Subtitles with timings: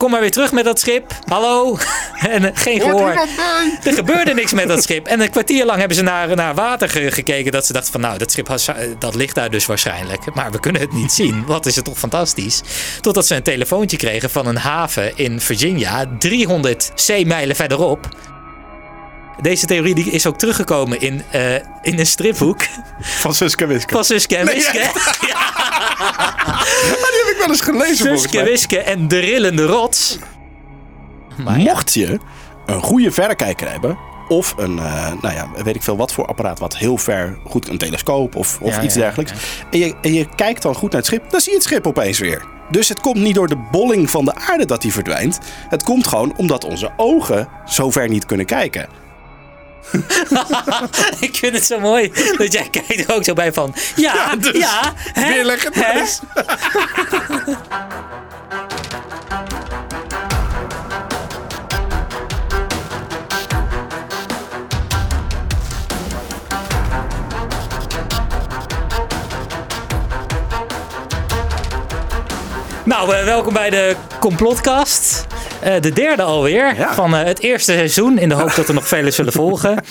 [0.00, 1.12] kom maar weer terug met dat schip.
[1.28, 1.78] Hallo?
[2.30, 3.10] en eh, geen gehoor.
[3.84, 5.06] Er gebeurde niks met dat schip.
[5.06, 7.52] En een kwartier lang hebben ze naar, naar water ge- gekeken.
[7.52, 8.68] Dat ze dachten van nou, dat schip has-
[8.98, 10.34] dat ligt daar dus waarschijnlijk.
[10.34, 11.46] Maar we kunnen het niet zien.
[11.46, 12.60] Wat is het toch fantastisch.
[13.00, 16.06] Totdat ze een telefoontje kregen van een haven in Virginia.
[16.18, 18.08] 300 zeemijlen verderop.
[19.42, 22.62] Deze theorie die is ook teruggekomen in, eh, in een stripboek
[23.00, 23.92] Van Suske Wiske.
[23.92, 24.72] van Suske en Wiske.
[27.10, 28.42] Die heb ik wel eens gelezen volgens Suske.
[28.44, 30.18] Wiske en de rillende rots.
[31.44, 32.18] Maar ja, Mocht je
[32.66, 33.98] een goede verrekijker hebben...
[34.28, 37.68] Of een, eh, nou ja, weet ik veel wat voor apparaat wat heel ver, goed,
[37.68, 39.32] een telescoop of, of Ja, iets ja, dergelijks.
[39.70, 41.86] En, je, en je kijkt dan goed naar het schip, dan zie je het schip
[41.86, 42.44] opeens weer.
[42.70, 45.38] Dus het komt niet door de bolling van de aarde dat die verdwijnt.
[45.68, 48.88] Het komt gewoon omdat onze ogen zo ver niet kunnen kijken.
[51.20, 53.74] ik vind het zo mooi dat jij kijkt er ook zo bij van.
[53.96, 54.66] Ja, ja, dus,
[55.12, 56.00] hè, Weer hè?
[56.00, 56.20] eens.
[72.84, 75.29] Nou, eh, welkom bij de Complotcast.
[75.62, 76.94] Eh, de derde alweer Ja.
[76.94, 78.18] van eh, het eerste seizoen.
[78.18, 79.78] In de hoop dat er nog vele zullen volgen.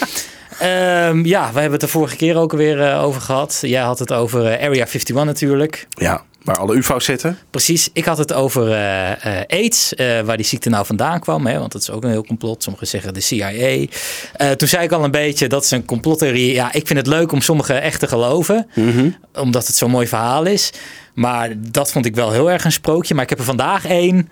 [0.60, 3.58] Ehm, ja, we hebben het de vorige keer ook alweer eh, over gehad.
[3.62, 5.88] Jij had het over Area 51 natuurlijk.
[5.90, 7.38] Ja, waar alle ufo's zitten.
[7.52, 8.76] Precies, ik had het over
[9.48, 9.94] AIDS,
[10.26, 11.46] waar die ziekte nou vandaan kwam.
[11.48, 12.64] Hè, want dat is ook een heel complot.
[12.64, 13.86] Sommigen zeggen de CIA.
[14.56, 16.54] Toen zei ik al een beetje, dat is een complottheorie.
[16.54, 18.68] Ja, ik vind het leuk om sommige echt te geloven.
[19.34, 20.72] Omdat het zo'n mooi verhaal is.
[21.14, 23.14] Maar dat vond ik wel heel erg een sprookje.
[23.14, 24.30] Maar ik heb er vandaag één.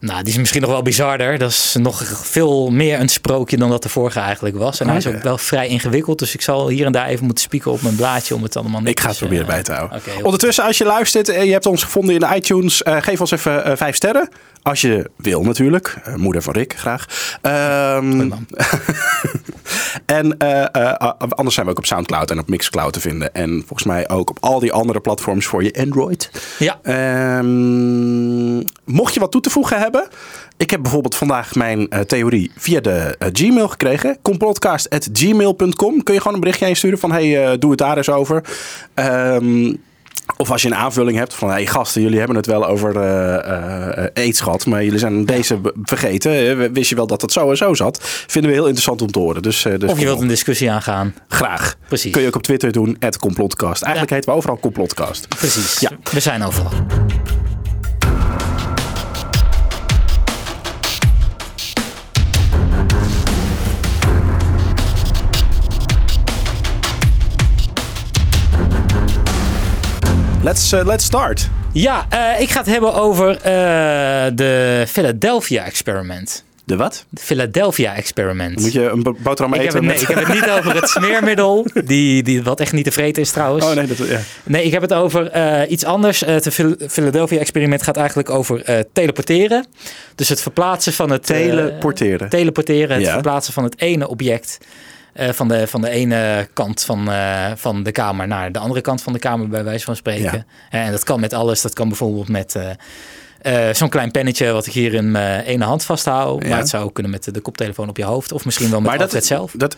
[0.00, 1.38] Nou, die is misschien nog wel bizarder.
[1.38, 4.80] Dat is nog veel meer een sprookje dan dat de vorige eigenlijk was.
[4.80, 5.16] En hij is Oké.
[5.16, 6.18] ook wel vrij ingewikkeld.
[6.18, 8.80] Dus ik zal hier en daar even moeten spieken op mijn blaadje om het allemaal
[8.84, 10.24] Ik ga het netjes, proberen eh, bij te houden.
[10.24, 13.30] Ondertussen, als je luistert en je hebt ons gevonden in de iTunes, eh, geef ons
[13.30, 14.28] even eh, vijf sterren.
[14.62, 15.96] Als je wil natuurlijk.
[16.04, 17.06] Eh, moeder van Rick, graag.
[17.42, 18.30] Ehm,
[20.18, 23.34] en eh, eh, anders zijn we ook op Soundcloud en op Mixcloud te vinden.
[23.34, 26.30] En volgens mij ook op al die andere platforms voor je Android.
[26.58, 29.86] Ja, Ehm, mocht je wat toe te voegen hebben.
[30.56, 34.18] Ik heb bijvoorbeeld vandaag mijn eh, theorie via de eh, Gmail gekregen.
[34.22, 36.02] complotcast.gmail.com.
[36.02, 37.12] Kun je gewoon een berichtje insturen van...
[37.12, 38.42] hey, eh, doe het daar eens over.
[38.94, 39.74] Ehm,
[40.36, 41.50] of als je een aanvulling hebt van...
[41.50, 44.66] hey gasten, jullie hebben het wel over eh, aids gehad...
[44.66, 46.72] maar jullie zijn deze vergeten.
[46.72, 47.98] Wist je wel dat het zo en zo zat?
[48.26, 49.42] Vinden we heel interessant om te horen.
[49.42, 51.14] Dus, dus of je wilt een discussie aangaan.
[51.28, 51.76] Graag.
[51.88, 52.12] Precies.
[52.12, 53.82] Kun je ook op Twitter doen, complotcast.
[53.82, 54.16] Eigenlijk Ja.
[54.16, 55.28] heten we overal complotcast.
[55.28, 55.78] Precies.
[55.78, 55.90] Ja.
[56.12, 56.72] We zijn overal.
[70.48, 71.48] Let's, eh, let's start.
[71.72, 73.42] Ja, eh, ik ga het hebben over eh,
[74.34, 76.44] de Philadelphia Experiment.
[76.64, 77.04] De wat?
[77.08, 78.60] De Philadelphia Experiment.
[78.60, 79.84] Moet je een bo- boterham ik, heb eten?
[79.84, 82.92] het, nee, ik heb het niet over het smeermiddel, die, die, wat echt niet te
[82.92, 83.64] vreten is trouwens.
[83.64, 84.20] Oh nee, dat, ja.
[84.44, 86.20] Nee, ik heb het over iets anders.
[86.20, 89.66] Het Phil- Philadelphia-experiment gaat eigenlijk over teleporteren.
[90.14, 91.26] Dus het verplaatsen van het...
[91.26, 92.28] Teleporteren.
[92.28, 93.12] teleporteren, het Ja.
[93.12, 94.58] verplaatsen van het ene object...
[95.18, 98.80] eh, van, de, van de ene kant van, eh, van de kamer naar de andere
[98.80, 100.46] kant van de kamer, bij wijze van spreken.
[100.70, 101.62] Eh, En dat kan met alles.
[101.62, 102.56] Dat kan bijvoorbeeld met
[103.72, 106.42] zo'n klein pennetje wat ik hier in mijn ene hand vasthoud.
[106.42, 106.48] Ja.
[106.48, 108.32] Maar het zou ook kunnen met de, de koptelefoon op je hoofd.
[108.32, 109.52] Of misschien wel met Maar dat, Alfred zelf.
[109.64, 109.74] Dat,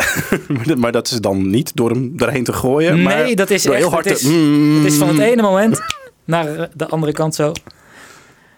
[0.76, 3.02] maar dat is dan niet door hem erheen te gooien.
[3.02, 3.76] maar Nee, dat is echt...
[3.76, 4.76] heel hard het, is, Mm.
[4.84, 5.80] het is van het ene moment
[6.24, 7.52] naar de andere kant zo.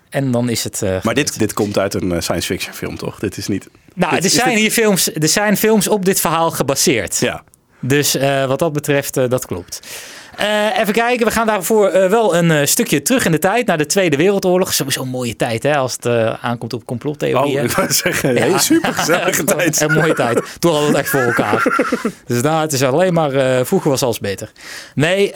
[0.09, 0.83] En dan is het...
[1.03, 3.19] Maar dit, dit komt uit een science fiction film, toch?
[3.19, 3.69] Dit is niet...
[3.95, 7.19] nou, dit- er zijn dit- hier films, er zijn films op dit verhaal gebaseerd.
[7.19, 7.45] Ja.
[7.81, 9.81] Dus eh, wat dat betreft, eh, dat klopt.
[10.37, 13.67] Eh, even kijken, we gaan daarvoor eh, wel een eh, stukje terug in de tijd,
[13.67, 14.73] naar de Tweede Wereldoorlog.
[14.75, 16.07] Sowieso een mooie tijd, hè, als het
[16.41, 17.65] aankomt op Oh, complottheorieën.
[17.65, 18.59] ik wou zeggen, Ja.
[18.59, 19.81] super gezellige tijd.
[19.81, 20.43] Een mooie tijd.
[20.59, 21.63] Toen hadden we het echt voor elkaar.
[22.27, 23.31] Dus nou, het is alleen maar...
[23.67, 24.53] vroeger was alles beter.
[24.95, 25.31] Nee,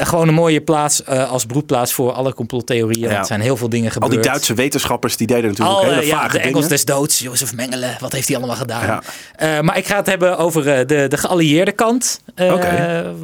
[0.00, 3.08] gewoon een mooie plaats als broedplaats voor alle complottheorieën.
[3.10, 3.18] Ja.
[3.18, 4.12] Er zijn heel veel dingen Al gebeurd.
[4.12, 6.48] die Duitse wetenschappers die deden natuurlijk Al, hele ja, vage de dingen.
[6.48, 9.00] Engels des doods, Jozef Mengele, wat heeft hij allemaal gedaan?
[9.38, 9.62] Ja.
[9.62, 12.20] Maar ik ga het hebben over de, de geallieerde kant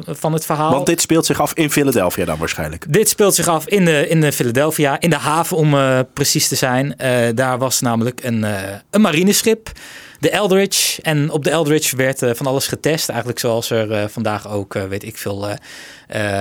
[0.05, 0.71] van het verhaal.
[0.71, 2.85] Want dit speelt zich af in Philadelphia dan waarschijnlijk.
[2.89, 6.47] Dit speelt zich af in de, in de Philadelphia, in de haven om eh, precies
[6.47, 6.97] te zijn.
[6.97, 9.71] Eh, daar was namelijk een, eh, een marineschip,
[10.19, 11.01] de Eldridge.
[11.01, 13.09] En op de Eldridge werd van alles getest.
[13.09, 15.47] Eigenlijk zoals er vandaag ook, weet ik veel,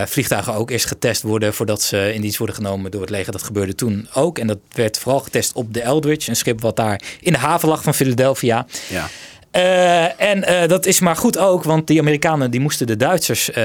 [0.06, 3.32] vliegtuigen ook eerst getest worden voordat ze in dienst worden genomen door het leger.
[3.32, 4.38] Dat gebeurde toen ook.
[4.38, 7.68] En dat werd vooral getest op de Eldridge, een schip wat daar in de haven
[7.68, 8.66] lag van Philadelphia.
[8.88, 9.08] Ja.
[9.50, 13.50] Eh, en eh, dat is maar goed ook, want die Amerikanen die moesten de Duitsers
[13.50, 13.64] eh,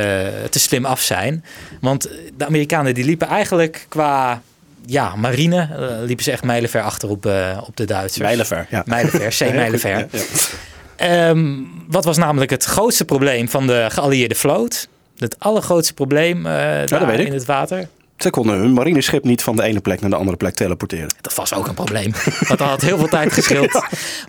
[0.50, 1.45] te slim af zijn.
[1.81, 4.42] Want de Amerikanen die liepen eigenlijk qua
[4.86, 5.69] ja, marine
[6.06, 7.25] liepen ze echt mijlenver achter op,
[7.68, 8.25] op de Duitsers.
[8.25, 8.83] Mijlenver, ja.
[8.86, 9.89] Mijlenver, C-mijlenver.
[9.98, 11.30] Ja, ja.
[11.30, 11.54] Ehm,
[11.88, 14.88] wat was namelijk het grootste probleem van de geallieerde vloot?
[15.18, 17.88] Het allergrootste probleem daar in het water?
[18.21, 21.09] Ze konden hun marineschip niet van de ene plek naar de andere plek teleporteren.
[21.21, 22.12] Dat was ook een probleem.
[22.47, 23.81] Want dat had heel veel tijd geschild.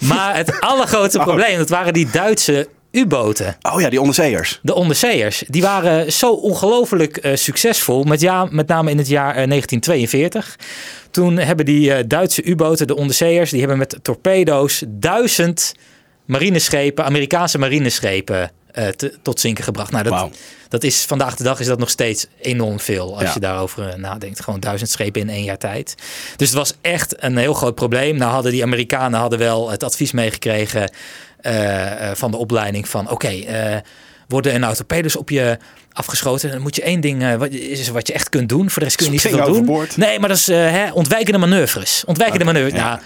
[0.09, 1.25] Maar het allergrootste Oh.
[1.25, 3.57] probleem, dat waren die Duitse U-boten.
[3.63, 4.59] Oh ja, die onderzeeërs.
[4.63, 5.45] De onderzeeërs.
[5.47, 8.03] Die waren zo ongelooflijk eh, succesvol.
[8.05, 10.57] Met, ja, met name in het jaar eh, 1942.
[11.11, 15.75] Toen hebben die eh, Duitse U-boten, de onderzeeërs, die hebben met torpedo's duizend
[16.25, 19.91] marineschepen, Amerikaanse marineschepen, eh, te- tot zinken gebracht.
[19.91, 20.31] Nou, dat,
[20.69, 23.31] dat is vandaag de dag is dat nog steeds enorm veel als Ja.
[23.35, 24.41] je daarover eh, nadenkt.
[24.43, 25.95] Gewoon duizend schepen in één jaar tijd.
[26.37, 28.17] Dus het was echt een heel groot probleem.
[28.17, 30.91] Nou hadden die Amerikanen hadden wel het advies meegekregen
[31.41, 33.33] eh, van de opleiding van oké,
[34.29, 35.59] worden er nou torpedo's op je
[35.93, 38.71] afgeschoten, dan moet je één ding uh, wat, is wat je echt kunt doen.
[38.71, 39.87] Voor de rest kun je niet zoveel doen.
[39.97, 42.03] Nee, maar dat is uh, hè, ontwijkende manoeuvres.
[42.07, 42.81] Ontwijkende Oké, manoeuvres.
[42.83, 42.89] ja.
[42.89, 43.01] Nou,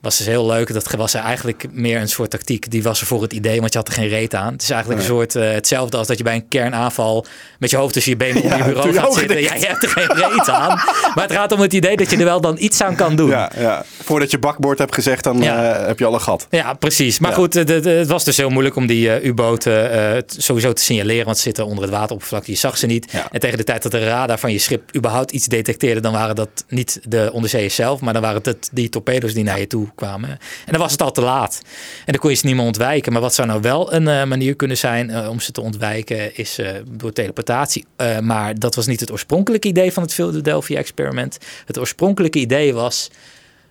[0.00, 0.72] was dus heel leuk.
[0.72, 2.70] Dat was eigenlijk meer een soort tactiek.
[2.70, 4.52] Die was er voor het idee, want je had er geen reet aan.
[4.52, 5.10] Het is eigenlijk Nee.
[5.10, 7.26] een soort uh, hetzelfde als dat je bij een kernaanval
[7.58, 9.40] met je hoofd tussen je benen Ja, op je bureau gaat zitten.
[9.42, 10.68] Ja, je hebt er geen reet aan.
[11.14, 13.28] Maar het gaat om het idee dat je er wel dan iets aan kan doen.
[13.30, 13.84] Ja, ja.
[14.02, 16.46] Voordat je bakboord hebt gezegd, dan eh, heb je al een gat.
[16.50, 17.18] Ja, precies.
[17.18, 21.24] Maar goed, het, was dus heel moeilijk om die eh, U-boten eh, sowieso te signaleren.
[21.24, 22.50] Want ze zitten onder het wateroppervlakte.
[22.50, 23.12] Je zag ze niet.
[23.32, 26.34] En tegen de tijd dat de radar van je schip überhaupt iets detecteerde, dan waren
[26.34, 29.88] dat niet de onderzeeërs zelf, maar dan waren het die torpedo's die naar je toe
[29.94, 30.28] kwamen.
[30.30, 30.38] En
[30.72, 31.60] dan was het al te laat.
[31.98, 33.12] En dan kon je ze niet meer ontwijken.
[33.12, 36.36] Maar wat zou nou wel een eh, manier kunnen zijn eh, om ze te ontwijken,
[36.36, 37.86] is eh, door teleportatie.
[38.20, 41.38] Maar dat was niet het oorspronkelijke idee van het Philadelphia-experiment.
[41.66, 43.10] Het oorspronkelijke idee was,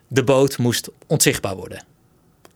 [0.07, 1.83] de boot moest onzichtbaar worden.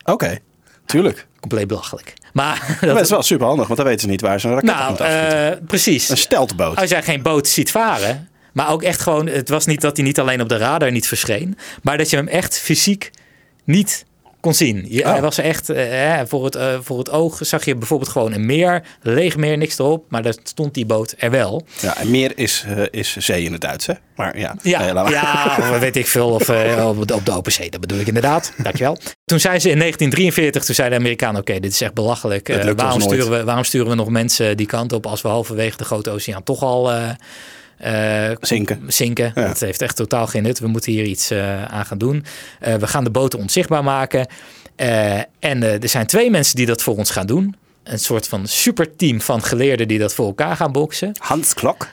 [0.06, 0.38] Oké,
[0.86, 1.27] tuurlijk.
[1.39, 2.13] Compleet belachelijk.
[2.33, 5.00] Maar Dat is wel super handig, want dan weten ze niet waar ze een raket
[5.00, 6.10] nou, precies.
[6.10, 6.77] Een steltboot.
[6.77, 10.06] Als jij geen boot ziet varen, maar ook echt gewoon, het was niet dat hij
[10.06, 13.12] niet alleen op de radar niet verscheen, maar dat je hem echt fysiek
[13.63, 14.06] niet
[14.39, 14.86] kon zien.
[14.89, 15.12] Je, Oh.
[15.12, 18.33] Hij was echt, eh, hè, voor, het, eh, voor het oog zag je bijvoorbeeld gewoon
[18.33, 21.65] een meer, leeg meer, niks erop, maar daar stond die boot er wel.
[21.81, 23.94] Ja, en meer is, eh, is zee in het Duits, hè?
[24.15, 25.13] Maar ja, Ja, nee, laat maar.
[25.13, 26.30] ja of weet ik veel.
[26.30, 28.54] Of eh, op, de- op de open zee, dat bedoel ik inderdaad.
[28.57, 28.98] Dankjewel.
[29.25, 32.50] Toen zijn ze in 1943, toen zeiden de Amerikanen, oké, dit is echt belachelijk.
[32.50, 35.77] Eh, waarom, sturen we, waarom sturen we nog mensen die kant op als we halverwege
[35.77, 36.92] de Grote Oceaan toch al
[37.77, 38.81] eh, Zinken.
[38.87, 39.31] zinken?
[39.35, 39.47] Ja.
[39.47, 40.59] Dat heeft echt totaal geen nut.
[40.59, 42.25] We moeten hier iets eh, aan gaan doen.
[42.59, 44.27] Eh, we gaan de boten onzichtbaar maken.
[45.39, 47.55] En er zijn twee mensen die dat voor ons gaan doen.
[47.83, 51.11] Een soort van superteam van geleerden die dat voor elkaar gaan boksen.
[51.19, 51.87] Hans Klok?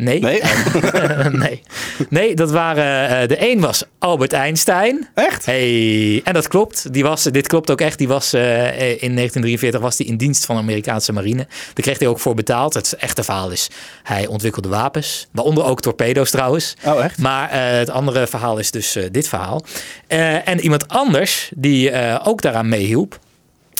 [0.00, 0.20] Nee.
[0.20, 0.40] Nee?
[0.42, 1.62] Oh, nee.
[2.08, 3.20] nee, dat waren.
[3.22, 5.08] eh, de een was Albert Einstein.
[5.14, 5.46] echt?
[5.46, 6.92] Hey, en dat klopt.
[6.92, 7.98] Die was, dit klopt ook echt.
[7.98, 8.42] Die was eh,
[8.78, 11.46] in 1943 was die in dienst van de Amerikaanse marine.
[11.46, 12.74] Daar kreeg hij ook voor betaald.
[12.74, 13.70] Het echte verhaal is,
[14.02, 15.28] hij ontwikkelde wapens.
[15.32, 16.74] Waaronder ook torpedo's trouwens.
[16.86, 17.18] Oh, echt?
[17.18, 19.64] Maar eh, het andere verhaal is dus eh, dit verhaal.
[20.06, 23.18] Eh, en iemand anders die eh, ook daaraan meehielp.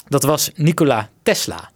[0.08, 1.70] Dat was Nikola Tesla.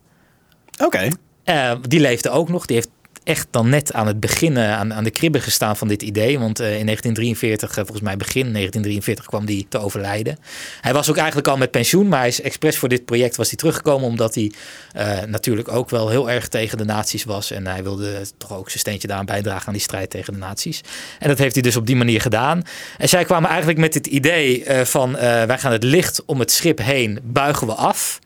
[0.85, 1.09] Oké.
[1.45, 2.67] Eh, die leefde ook nog.
[2.67, 2.89] Die heeft
[3.25, 6.39] echt dan net aan het begin eh, aan, aan de kribben gestaan van dit idee.
[6.39, 10.39] Want eh, in 1943, eh, volgens mij begin 1943, kwam die te overlijden.
[10.81, 13.49] Hij was ook eigenlijk al met pensioen, maar hij is expres voor dit project was
[13.49, 14.09] hij teruggekomen.
[14.09, 14.53] Omdat hij
[14.93, 17.51] eh, natuurlijk ook wel heel erg tegen de nazi's was.
[17.51, 20.81] En hij wilde toch ook zijn steentje daaraan bijdragen aan die strijd tegen de nazi's.
[21.19, 22.63] En dat heeft hij dus op die manier gedaan.
[22.99, 26.79] En zij kwamen eigenlijk met het idee van wij gaan het licht om het schip
[26.79, 28.21] heen buigen we af.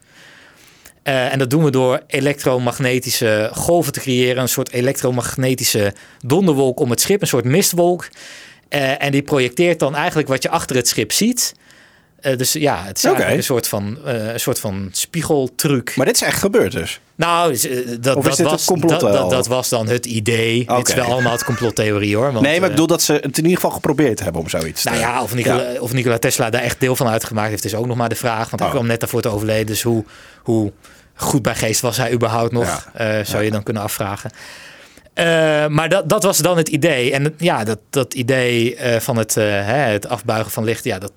[1.07, 4.41] Eh, en dat doen we door elektromagnetische golven te creëren.
[4.41, 5.93] Een soort elektromagnetische
[6.25, 7.21] donderwolk om het schip.
[7.21, 8.07] Een soort mistwolk.
[8.69, 11.53] Eh, en die projecteert dan eigenlijk wat je achter het schip ziet.
[12.19, 15.95] Eh, dus ja, het is eigenlijk een soort van, een soort van spiegeltruc.
[15.95, 16.99] Maar dit is echt gebeurd dus?
[17.15, 19.29] Nou, dat, dat, dit was, dat, dat, wel?
[19.29, 20.57] dat was dan het idee.
[20.59, 20.89] Dit Oké.
[20.89, 22.31] is wel allemaal het complottheorie hoor.
[22.31, 24.83] Want, nee, maar ik bedoel dat ze het in ieder geval geprobeerd hebben om zoiets
[24.83, 25.01] nou te...
[25.01, 27.97] ja, of Nikola, of Nikola Tesla daar echt deel van uitgemaakt heeft, is ook nog
[27.97, 28.49] maar de vraag.
[28.49, 28.75] Want hij Oh.
[28.75, 29.65] kwam net daarvoor te overleden.
[29.65, 30.03] Dus hoe,
[30.43, 30.71] hoe
[31.17, 32.89] goed bij geest was hij überhaupt nog?
[32.97, 33.17] Ja.
[33.19, 34.31] eh, zou je dan kunnen afvragen.
[35.13, 37.11] Eh, maar dat, dat was dan het idee.
[37.13, 39.51] En ja, dat, dat idee eh, van het, hè,
[39.91, 41.11] het afbuigen van licht, ja, dat,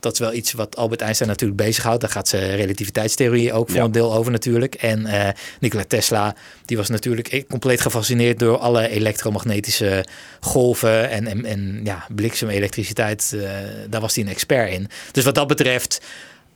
[0.00, 2.00] dat is wel iets wat Albert Einstein natuurlijk bezighoudt.
[2.00, 3.84] Daar gaat zijn relativiteitstheorie ook voor Ja.
[3.84, 4.74] een deel over natuurlijk.
[4.74, 5.28] En eh,
[5.60, 6.34] Nikola Tesla,
[6.64, 10.04] die was natuurlijk e- compleet gefascineerd door alle elektromagnetische
[10.40, 13.32] golven en, en, en ja, bliksem, elektriciteit.
[13.36, 13.48] eh,
[13.88, 14.88] daar was hij een expert in.
[15.12, 16.00] Dus wat dat betreft,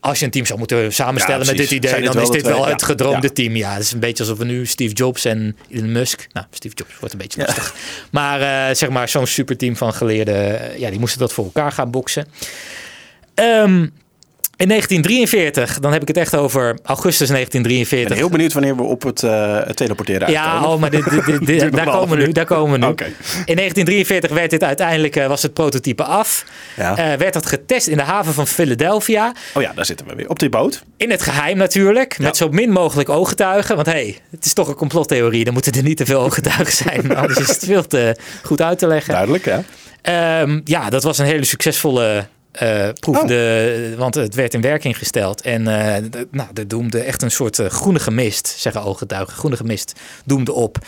[0.00, 2.66] als je een team zou moeten samenstellen Ja, met dit idee, dan is dit wel
[2.66, 3.33] het gedroomde Ja.
[3.33, 3.57] team.
[3.57, 6.26] Ja, het is een beetje alsof we nu Steve Jobs en Elon Musk.
[6.33, 7.47] Nou, Steve Jobs wordt een beetje Ja.
[7.47, 7.75] lastig.
[8.11, 11.73] Maar eh, zeg maar, zo'n superteam van geleerden, eh, ja, die moesten dat voor elkaar
[11.73, 12.26] gaan boksen.
[13.35, 13.87] Ehm,
[14.61, 18.09] In 1943, dan heb ik het echt over augustus Ik 1943.
[18.09, 20.69] ben heel benieuwd wanneer we op het, eh, het teleporteren Ja, uitkomen.
[20.69, 22.33] oh, maar dit, dit, daar komen we nu.
[22.33, 22.87] Daar komen we nu.
[23.45, 26.45] In 1943 werd dit uiteindelijk, eh, was het prototype af.
[26.76, 26.97] Ja.
[26.97, 29.33] Eh, werd dat getest in de haven van Philadelphia.
[29.55, 30.29] Oh ja, daar zitten we weer.
[30.29, 30.83] Op die boot.
[30.97, 32.19] In het geheim natuurlijk.
[32.19, 33.75] Met zo min mogelijk ooggetuigen.
[33.75, 35.45] Want hé, hey, het is toch een complottheorie.
[35.45, 37.17] Dan moeten er niet te veel ooggetuigen zijn.
[37.17, 39.12] Anders is het veel te goed uit te leggen.
[39.12, 39.62] Duidelijk, ja.
[40.02, 43.16] Ehm, ja, dat was een hele succesvolle eh, proef.
[43.23, 43.99] Oh.
[43.99, 45.40] Want het werd in werking gesteld.
[45.40, 45.64] En
[46.11, 49.35] d- nou, dat doemde echt een soort eh, groenige mist, zeggen ooggetuigen.
[49.37, 49.92] Groenige mist
[50.25, 50.78] doemde op.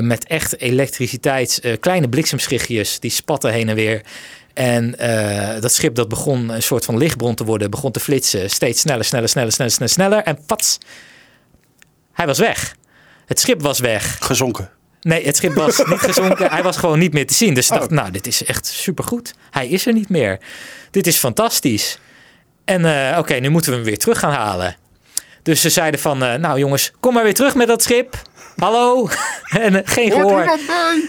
[0.00, 4.00] met echt elektriciteits, kleine bliksemschichtjes die spatten heen en weer.
[4.54, 4.94] En
[5.60, 8.50] dat schip dat begon een soort van lichtbron te worden, begon te flitsen.
[8.50, 10.22] Steeds sneller, sneller, sneller, sneller, sneller, sneller.
[10.22, 10.78] En pats,
[12.12, 12.76] hij was weg.
[13.26, 14.16] Het schip was weg.
[14.20, 14.70] Gezonken.
[15.00, 16.50] Nee, het schip was niet gezonken.
[16.54, 17.54] Hij was gewoon niet meer te zien.
[17.54, 17.78] Dus ze Oh.
[17.78, 19.34] dachten, nou, dit is echt supergoed.
[19.50, 20.38] Hij is er niet meer.
[20.90, 21.98] Dit is fantastisch.
[22.64, 24.76] En eh, oké, nu moeten we hem weer terug gaan halen.
[25.42, 28.22] Dus ze zeiden van, eh, nou jongens, kom maar weer terug met dat schip.
[28.60, 29.08] Hallo?
[29.64, 30.58] en eh, geen gehoor.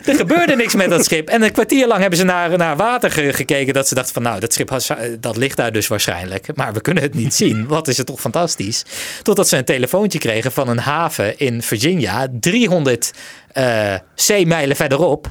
[0.06, 1.30] Er gebeurde niks met dat schip.
[1.30, 3.74] En een kwartier lang hebben ze naar, naar water ge- gekeken.
[3.74, 4.90] Dat ze dachten van, nou, dat schip has-
[5.20, 6.56] dat ligt daar dus waarschijnlijk.
[6.56, 7.68] Maar we kunnen het niet zien.
[7.68, 8.86] Wat is het toch fantastisch.
[9.24, 12.28] Totdat ze een telefoontje kregen van een haven in Virginia.
[12.40, 13.12] 300
[13.52, 15.30] eh, zeemijlen verderop.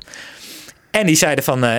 [0.91, 1.79] En die zeiden van, eh,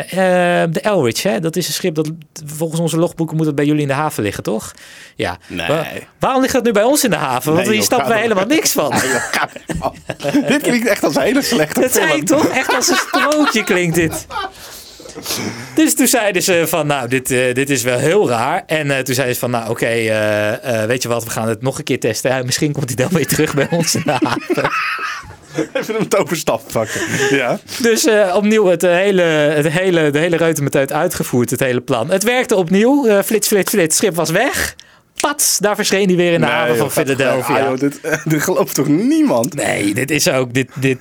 [0.63, 2.11] eh, de Elridge, hè, dat is een schip dat
[2.45, 4.71] volgens onze logboeken moet het bij jullie in de haven liggen, toch?
[5.15, 5.37] Ja.
[5.47, 5.67] Nee.
[5.67, 5.85] Wa-
[6.19, 7.53] waarom ligt dat nu bij ons in de haven?
[7.53, 8.17] Want Nee, hier snappen door.
[8.17, 8.93] helemaal niks van.
[9.03, 9.91] Joh.
[10.47, 12.09] Dit klinkt echt als een hele slechte Dat film.
[12.09, 12.45] ik toch?
[12.47, 14.25] Echt als een sprookje klinkt dit.
[15.75, 18.63] Dus toen zeiden ze van, nou, dit, eh, dit is wel heel raar.
[18.65, 19.85] En toen zeiden ze van, nou, oké,
[20.87, 22.45] weet je wat, we gaan het nog een keer testen.
[22.45, 24.69] Misschien komt hij dan weer terug bij ons in de haven.
[25.73, 27.01] Even een toverstaf pakken.
[27.29, 27.59] Ja.
[27.81, 32.09] Dus eh, opnieuw het, eh, hele, het hele, de hele reutemeteut uitgevoerd, het hele plan.
[32.09, 33.07] Het werkte opnieuw.
[33.07, 33.97] Eh, flits, flits, flits.
[33.97, 34.75] Schip was weg.
[35.19, 37.59] Pats, daar verscheen hij weer in de Nee, haven van Philadelphia.
[37.59, 37.99] Ah, joh, dit,
[38.31, 39.53] dit gelooft toch niemand?
[39.53, 40.53] Nee, dit is ook.
[40.53, 40.97] Dit, dit,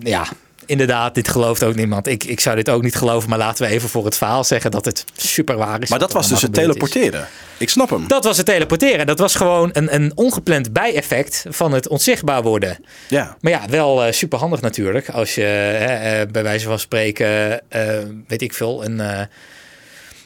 [0.00, 0.26] ja,
[0.72, 2.06] inderdaad, dit gelooft ook niemand.
[2.06, 4.70] Ik, ik zou dit ook niet geloven, maar laten we even voor het verhaal zeggen
[4.70, 5.90] dat het super waar is.
[5.90, 6.62] Maar dat was dus het is.
[6.62, 7.28] teleporteren.
[7.56, 8.08] Ik snap hem.
[8.08, 9.06] Dat was het teleporteren.
[9.06, 12.78] Dat was gewoon een, een ongepland bijeffect van het onzichtbaar worden.
[13.08, 13.36] Ja.
[13.40, 15.08] Maar ja, wel uh, super handig natuurlijk.
[15.08, 17.82] Als je uh, uh, bij wijze van spreken, uh,
[18.26, 18.98] weet ik veel, een,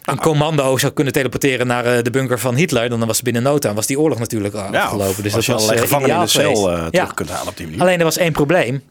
[0.04, 2.88] een commando zou kunnen teleporteren naar de bunker van Hitler.
[2.88, 5.22] Dan was binnen no time was die oorlog natuurlijk ja, afgelopen.
[5.22, 6.90] Dus als dat je was al in de cel uh, ja.
[6.90, 7.80] terug kunt halen op die manier.
[7.80, 8.82] Alleen er was één probleem.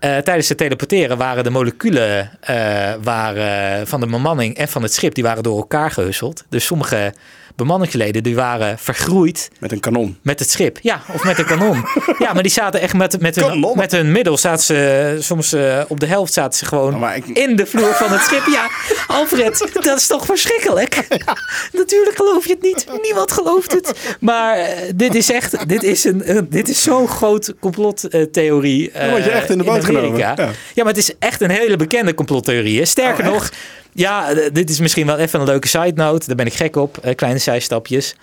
[0.00, 4.92] Uh, tijdens het teleporteren waren de moleculen uh, waren, van de bemanning en van het
[4.92, 6.44] schip die waren door elkaar gehusseld.
[6.48, 7.14] Dus sommige
[7.56, 9.50] bemanningsleden die waren vergroeid.
[9.58, 10.18] Met een kanon.
[10.22, 11.84] Met het schip, ja, of met een kanon.
[12.18, 14.38] ja, maar die zaten echt met, met, hun, met hun middel.
[14.38, 17.26] Zaten ze, soms uh, op de helft zaten ze gewoon ik...
[17.26, 18.46] in de vloer van het schip.
[18.46, 18.70] Ja,
[19.06, 21.06] Alfred, dat is toch verschrikkelijk?
[21.08, 21.36] Ja.
[21.72, 22.86] Natuurlijk geloof je het niet.
[23.02, 24.16] Niemand gelooft het.
[24.20, 28.90] Maar uh, dit is echt, dit is, een, uh, dit is zo'n groot complottheorie.
[29.10, 30.18] Word je echt in de boot genomen.
[30.18, 30.34] Ja.
[30.36, 32.78] ja, maar het is echt een hele bekende complottheorie.
[32.78, 32.84] Hè?
[32.84, 33.50] Sterker oh, nog,
[33.92, 36.26] ja, dit is misschien wel even een leuke side note.
[36.26, 36.98] Daar ben ik gek op.
[37.04, 38.14] Uh, kleine zijstapjes.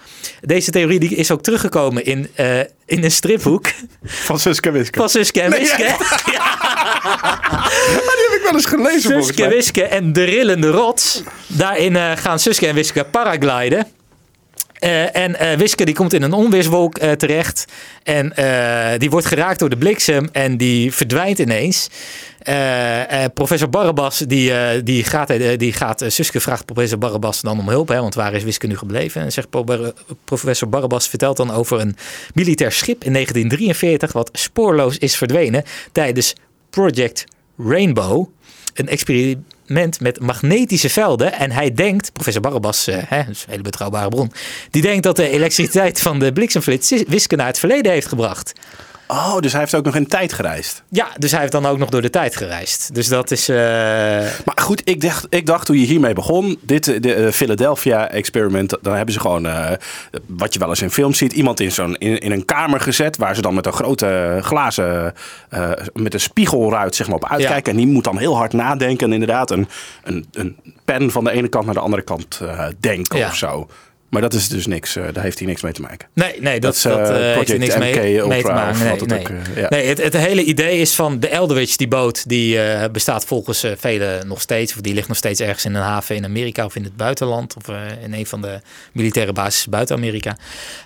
[0.41, 3.65] Deze theorie die is ook teruggekomen in, uh, in een stripboek.
[4.03, 4.99] Van Suske Wiske.
[4.99, 5.77] Van Suske en Wiske.
[5.77, 5.87] Nee,
[6.35, 6.57] ja.
[7.89, 9.23] die heb ik wel eens gelezen.
[9.23, 11.23] Suske, Wiske en de rillende rots.
[11.47, 13.87] Daarin uh, gaan Suske en Wiske paragliden.
[14.83, 17.65] Uh, en uh, Wiske die komt in een onweerswolk uh, terecht.
[18.03, 18.33] En
[18.97, 21.89] die wordt geraakt door de bliksem en die verdwijnt ineens.
[23.33, 27.87] Professor Barabbas, die, die gaat, die gaat Suske vraagt professor Barabbas dan om hulp.
[27.87, 29.21] Hè, want waar is Wiske nu gebleven?
[29.21, 29.47] En zegt
[30.23, 31.95] professor Barabbas vertelt dan over een
[32.33, 34.11] militair schip in 1943...
[34.13, 36.35] wat spoorloos is verdwenen tijdens
[36.69, 37.23] Project
[37.57, 38.27] Rainbow.
[38.73, 41.33] Een experiment met magnetische velden.
[41.33, 44.31] En hij denkt, professor Barabbas, hè, een hele betrouwbare bron,
[44.69, 48.53] die denkt dat de elektriciteit van de bliksemflits Wiske naar het verleden heeft gebracht.
[49.07, 50.83] Oh, dus hij heeft ook nog in tijd gereisd.
[50.89, 52.93] Ja, dus hij heeft dan ook nog door de tijd gereisd.
[52.93, 53.49] Dus dat is.
[53.49, 53.57] Uh...
[54.45, 58.77] Maar goed, ik dacht, ik dacht toen je hiermee begon, dit de uh, Philadelphia experiment,
[58.81, 59.71] dan hebben ze gewoon uh,
[60.25, 63.17] wat je wel eens in films ziet, iemand in zo'n in, in, een kamer gezet
[63.17, 65.13] waar ze dan met een grote glazen,
[65.93, 67.73] met een spiegelruit zeg maar op uitkijken.
[67.73, 67.79] Ja.
[67.79, 69.67] En die moet dan heel hard nadenken en inderdaad een,
[70.03, 72.41] een, een pen van de ene kant naar de andere kant
[72.79, 73.27] denken ja.
[73.27, 73.67] of zo.
[74.09, 76.07] Maar dat is dus niks, uh, daar heeft hij niks mee te maken.
[76.13, 78.79] Nee, nee dat, dat, dat uh, heeft er niks MK mee, Ultra mee te maken.
[78.79, 79.19] Nee, het, nee.
[79.19, 79.69] ook, uh, ja.
[79.69, 82.59] nee het, het, hele idee is van de Eldridge, die boot, die
[82.91, 84.73] bestaat volgens velen nog steeds.
[84.73, 87.55] Of die ligt nog steeds ergens in een haven in Amerika of in het buitenland.
[87.55, 88.59] Of in een van de
[88.91, 90.37] militaire bases buiten Amerika.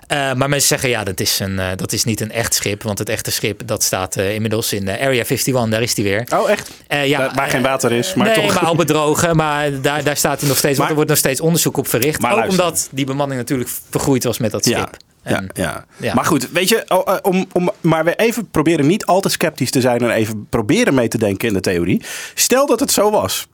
[0.08, 2.84] maar mensen zeggen, ja, dat is, een, dat is niet een echt schip.
[2.84, 5.70] Want het echte schip, dat staat inmiddels in Area 51.
[5.70, 6.26] Daar is die weer.
[6.34, 6.72] Oh, echt?
[6.88, 8.62] ja, daar, waar geen water is, maar nee, toch.
[8.62, 9.34] maar op het droge.
[9.34, 11.88] Maar daar, daar staat hij nog steeds, maar, want er wordt nog steeds onderzoek op
[11.88, 12.22] verricht.
[12.22, 12.64] Maar ook luister.
[12.64, 14.78] omdat die bemanning natuurlijk vergroeid was met dat Ja.
[14.78, 14.98] schip.
[15.24, 15.86] Ja, En- ja.
[15.98, 16.14] ja.
[16.14, 19.30] Maar goed, weet je, oh, eh, om, om maar weer even proberen niet al te
[19.30, 22.02] sceptisch te zijn en even proberen mee te denken in de theorie.
[22.34, 23.48] Stel dat het zo was.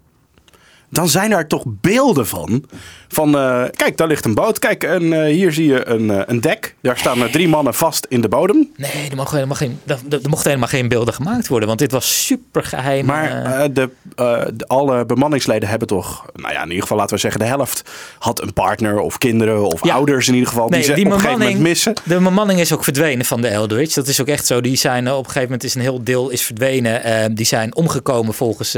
[0.89, 2.63] Dan zijn er toch beelden van.
[3.07, 4.59] Van, eh, kijk, daar ligt een boot.
[4.59, 6.75] Kijk, en, eh, hier zie je een, eh, een dek.
[6.81, 8.69] Daar staan er drie mannen vast in de bodem.
[8.75, 8.97] Nee, er,
[9.31, 11.67] helemaal geen, er, er mochten helemaal geen beelden gemaakt worden.
[11.67, 13.05] Want dit was super geheim.
[13.05, 17.39] Maar de, de- alle bemanningsleden hebben toch, nou ja, in ieder geval laten we zeggen,
[17.39, 17.81] de helft
[18.19, 19.93] had een partner of kinderen of Ja.
[19.93, 20.69] ouders in ieder geval.
[20.69, 21.93] die ze op een gegeven moment missen.
[22.03, 23.95] De bemanning is ook verdwenen van de Eldridge.
[23.95, 24.61] Dat is ook echt zo.
[24.61, 27.35] Die zijn op een gegeven moment is een heel deel is verdwenen.
[27.35, 28.77] Die zijn omgekomen volgens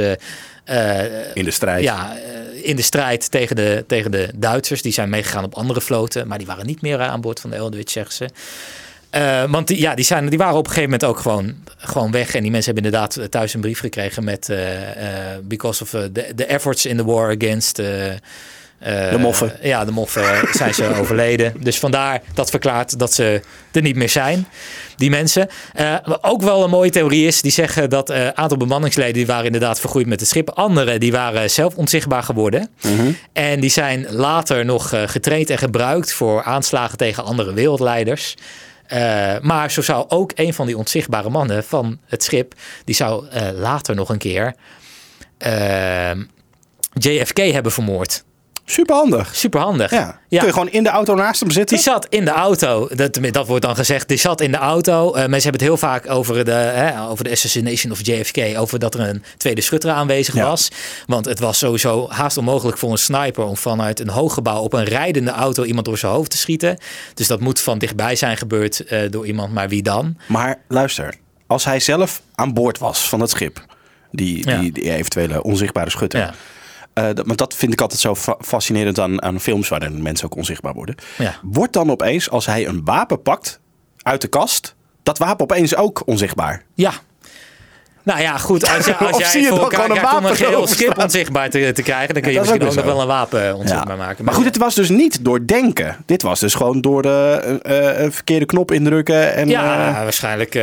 [1.34, 1.84] In de strijd.
[1.84, 4.82] ja, eh, in de strijd tegen de, tegen de Duitsers.
[4.82, 6.28] Die zijn meegegaan op andere vloten.
[6.28, 8.30] Maar die waren niet meer eh, aan boord van de Eldridge, zeggen ze.
[9.10, 12.12] Eh, want die, ja, die, zijn, die waren op een gegeven moment ook gewoon, gewoon
[12.12, 12.36] weg.
[12.36, 14.50] En die mensen hebben inderdaad eh, thuis een brief gekregen met...
[14.50, 17.82] eh, eh, because of eh, the, the efforts in the war against...
[18.80, 19.54] eh, eh, De moffen.
[19.62, 20.24] Ja, de moffen
[20.58, 21.54] zijn ze overleden.
[21.60, 24.48] Dus vandaar dat verklaart dat ze er niet meer zijn,
[24.96, 25.50] die mensen.
[25.74, 29.14] Eh, wat ook wel een mooie theorie is, die zeggen dat een aantal bemanningsleden...
[29.14, 30.50] die waren inderdaad vergroeid met het schip.
[30.50, 32.70] Anderen die waren zelf onzichtbaar geworden.
[33.34, 38.36] En die zijn later nog eh, getraind en gebruikt voor aanslagen tegen andere wereldleiders.
[38.90, 43.28] Eh, maar zo zou ook een van die onzichtbare mannen van het schip, die zou
[43.28, 44.56] eh, later nog een keer
[45.38, 46.12] eh,
[46.94, 48.24] JFK hebben vermoord.
[48.72, 49.36] Super handig.
[49.36, 49.92] Super handig.
[49.92, 50.20] Ja.
[50.28, 50.38] Ja.
[50.40, 51.76] Kun je gewoon in de auto naast hem zitten?
[51.76, 55.08] Die zat in de auto, dat, dat wordt dan gezegd, die zat in de auto.
[55.08, 58.80] Eh, mensen hebben het heel vaak over de, hè, over de assassination of JFK, over
[58.80, 60.46] dat er een tweede schutter aanwezig Ja.
[60.46, 60.70] was.
[61.06, 64.74] Want het was sowieso haast onmogelijk voor een sniper om vanuit een hoog gebouw op
[64.74, 66.78] een rijdende auto iemand door zijn hoofd te schieten.
[67.14, 70.18] Dus dat moet van dichtbij zijn gebeurd eh, door iemand, maar wie dan?
[70.28, 71.14] Maar luister,
[71.48, 73.66] als hij zelf aan boord was van het schip,
[74.12, 74.60] die, Ja.
[74.60, 76.36] die, die eventuele onzichtbare schutter.
[77.00, 80.26] Eh, dat, want dat vind ik altijd zo fa- fascinerend aan, aan films waarin mensen
[80.26, 80.96] ook onzichtbaar worden.
[81.18, 81.36] Ja.
[81.42, 83.60] Wordt dan opeens, als hij een wapen pakt
[84.02, 86.64] uit de kast, dat wapen opeens ook onzichtbaar?
[86.74, 86.92] Ja.
[88.04, 88.70] Nou ja, goed.
[88.76, 91.72] Als, je, als jij zie je voor elkaar krijgt om een erover schip onzichtbaar te,
[91.74, 94.26] te krijgen, dan kun je misschien ook ook nog wel een wapen onzichtbaar maken.
[94.26, 95.98] Maar goed, het was dus niet door denken.
[96.06, 99.34] Dit was dus gewoon door de eh, eh, verkeerde knop indrukken.
[99.34, 100.56] En, Ja, eh, waarschijnlijk.
[100.56, 100.62] eh,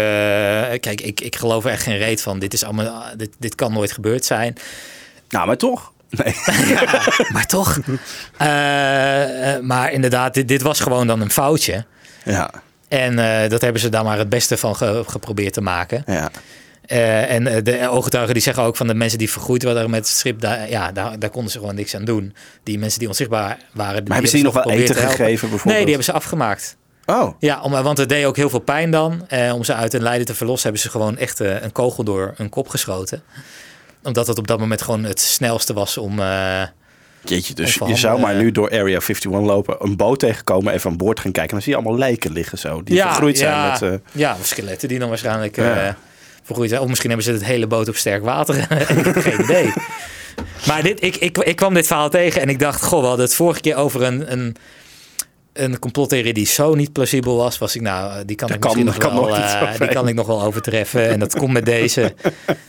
[0.81, 2.39] kijk, ik, ik geloof er echt geen reet van.
[2.39, 4.55] Dit, is allemaal, dit, dit kan nooit gebeurd zijn.
[5.29, 5.93] nou, maar toch.
[6.25, 6.35] Nee.
[7.33, 7.79] Maar toch.
[8.37, 11.85] Eh, eh, maar inderdaad, dit, dit was gewoon dan een foutje.
[12.25, 12.51] ja,
[12.89, 16.03] En eh, dat hebben ze daar maar het beste van ge- geprobeerd te maken.
[16.07, 16.31] ja.
[17.29, 20.41] En de ooggetuigen die zeggen ook van de mensen die vergroeid waren met het schip,
[20.41, 22.35] daar, ja, daar, daar konden ze gewoon niks aan doen.
[22.63, 24.03] Die mensen die onzichtbaar waren.
[24.05, 25.65] Maar hebben ze die nog wel eten gegeven bijvoorbeeld?
[25.65, 26.77] Nee, die hebben ze afgemaakt.
[27.07, 29.25] Oh, Ja, om, want het deed ook heel veel pijn dan.
[29.29, 32.05] Eh, om ze uit een lijden te verlossen hebben ze gewoon echt eh, een kogel
[32.05, 33.23] door hun kop geschoten.
[34.07, 36.21] Omdat het op dat moment gewoon het snelste was om...
[36.21, 36.63] eh,
[37.25, 40.97] Jeetje, dus je zou maar nu door Area 51 lopen, een boot tegenkomen, even aan
[40.97, 41.43] boord gaan kijken.
[41.51, 42.83] En dan zie je allemaal lijken liggen zo.
[42.83, 43.83] Die vergroeid zijn ja, met...
[43.83, 45.87] eh, ja, skeletten die dan waarschijnlijk Ja.
[45.87, 45.93] eh,
[46.43, 46.83] vergroeid zijn.
[46.83, 48.57] Of misschien hebben ze het hele boot op sterk water.
[48.99, 49.73] ik heb geen idee.
[50.67, 53.25] Maar dit, ik, ik, ik kwam dit verhaal tegen en ik dacht, goh, we hadden
[53.25, 54.57] het vorige keer over een, een,
[55.57, 57.59] een complottheorie die zo niet plausibel was.
[57.59, 59.89] Was ik nou, eh, die kan Dat ik kan- misschien nog kan wel, eh, die
[59.89, 61.09] kan ik nog wel overtreffen.
[61.09, 62.15] En dat komt met deze.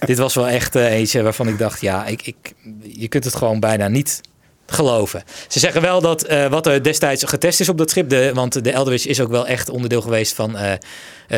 [0.06, 2.36] dit was wel echt eh, eentje waarvan ik dacht, ja, ik, ik,
[2.82, 4.22] je kunt het gewoon bijna niet
[4.70, 5.24] geloven.
[5.48, 8.72] Ze zeggen wel dat wat er destijds getest is op dat schip, de, want de
[8.72, 10.56] Eldridge is ook wel echt onderdeel geweest van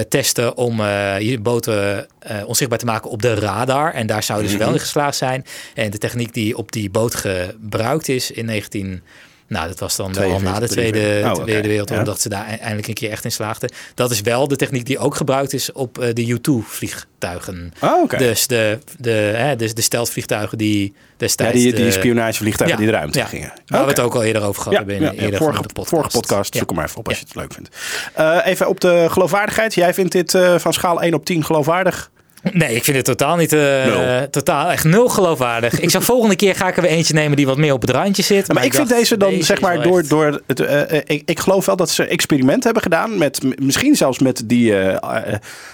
[0.09, 0.81] testen om
[1.19, 2.07] je boten
[2.45, 3.93] onzichtbaar te maken op de radar.
[3.93, 5.45] En daar zouden ze wel in geslaagd zijn.
[5.73, 9.01] En de techniek die op die boot gebruikt is in 19...
[9.49, 11.37] Nou, dat was dan wel na de 42, Tweede, 43.
[11.37, 12.11] Oh, tweede Wereldoorlog Ja.
[12.11, 13.71] dat ze daar e- eindelijk een keer echt in slaagden.
[13.95, 17.73] Dat is wel de techniek die ook gebruikt is op eh, de U-2-vliegtuigen.
[17.81, 18.17] Oh, oké.
[18.17, 21.53] Dus de, de, hè, dus de steltvliegtuigen die Ja, destijds...
[21.61, 23.53] die, die de- spionagevliegtuigen Ja, die de ruimte gingen.
[23.65, 25.89] Waar we het ook al eerder over gehad hebben in eerder vorige, podcast.
[25.89, 27.69] vorige podcast, zoek hem maar even op als je het leuk vindt.
[28.13, 29.73] Eh, even op de geloofwaardigheid.
[29.73, 32.11] Jij vindt dit eh, van schaal 1 op 10 geloofwaardig?
[32.51, 33.53] Nee, ik vind het totaal niet.
[33.53, 34.29] eh, Nul.
[34.29, 35.79] totaal echt nul geloofwaardig.
[35.79, 37.89] ik zou volgende keer ga ik er weer eentje nemen die wat meer op het
[37.89, 38.53] randje zit.
[38.53, 41.21] Maar, ik vind dacht, deze dan, zeg maar, door, echt- door het, eh, eh, ik,
[41.25, 44.73] ik geloof wel dat ze experimenten hebben gedaan met, misschien zelfs met die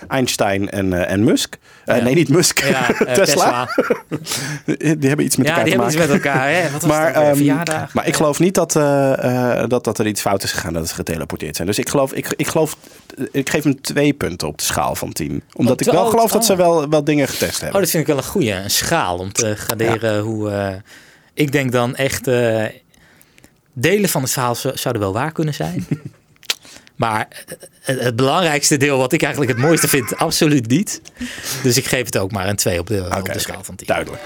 [0.07, 1.55] Einstein en, en Musk.
[1.85, 2.03] Eh, Ja.
[2.03, 2.59] Nee, niet Musk.
[2.63, 3.67] Ja, Tesla.
[4.65, 5.97] Die hebben iets met Ja, elkaar die te hebben iets maken.
[5.97, 6.49] met elkaar.
[6.49, 6.61] Hè?
[6.71, 7.93] Wat was Maar, ehm, verjaardag?
[7.93, 10.87] maar ik geloof niet dat, eh, eh, dat, dat er iets fout is gegaan, dat
[10.87, 11.67] ze geteleporteerd zijn.
[11.67, 12.75] Dus ik geloof, ik, ik geloof,
[13.31, 15.43] ik geef hem twee punten op de schaal van 10.
[15.53, 16.65] Omdat Oh, ik wel oh, geloof dat ze oh.
[16.65, 17.81] wel, wel dingen getest Oh, hebben.
[17.81, 18.51] dat vind ik wel een goeie.
[18.53, 20.51] Een schaal om te graderen hoe...
[20.51, 20.73] eh,
[21.33, 22.27] ik denk dan echt...
[22.27, 22.63] eh,
[23.73, 25.87] delen van het verhaal zo- zouden wel waar kunnen zijn.
[26.95, 27.27] maar
[27.81, 31.01] het, het belangrijkste deel, wat ik eigenlijk het mooiste vind, absoluut niet.
[31.63, 33.87] Dus ik geef het ook maar een 2 op de, op de schaal van 10.
[33.87, 34.21] Duidelijk.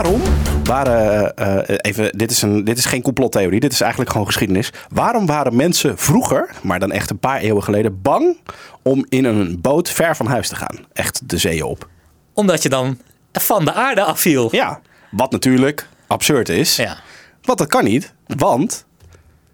[0.00, 0.20] Waarom
[0.64, 4.72] waren, eh, even, dit is, een, dit is geen complottheorie, dit is eigenlijk gewoon geschiedenis.
[4.88, 8.36] Waarom waren mensen vroeger, maar dan echt een paar eeuwen geleden, bang
[8.82, 10.78] om in een boot ver van huis te gaan?
[10.92, 11.88] Echt de zee op.
[12.34, 12.98] Omdat je dan
[13.32, 14.48] van de aarde afviel.
[14.50, 16.76] Ja, wat natuurlijk absurd is.
[16.76, 16.96] Ja.
[17.42, 18.84] Want dat kan niet, want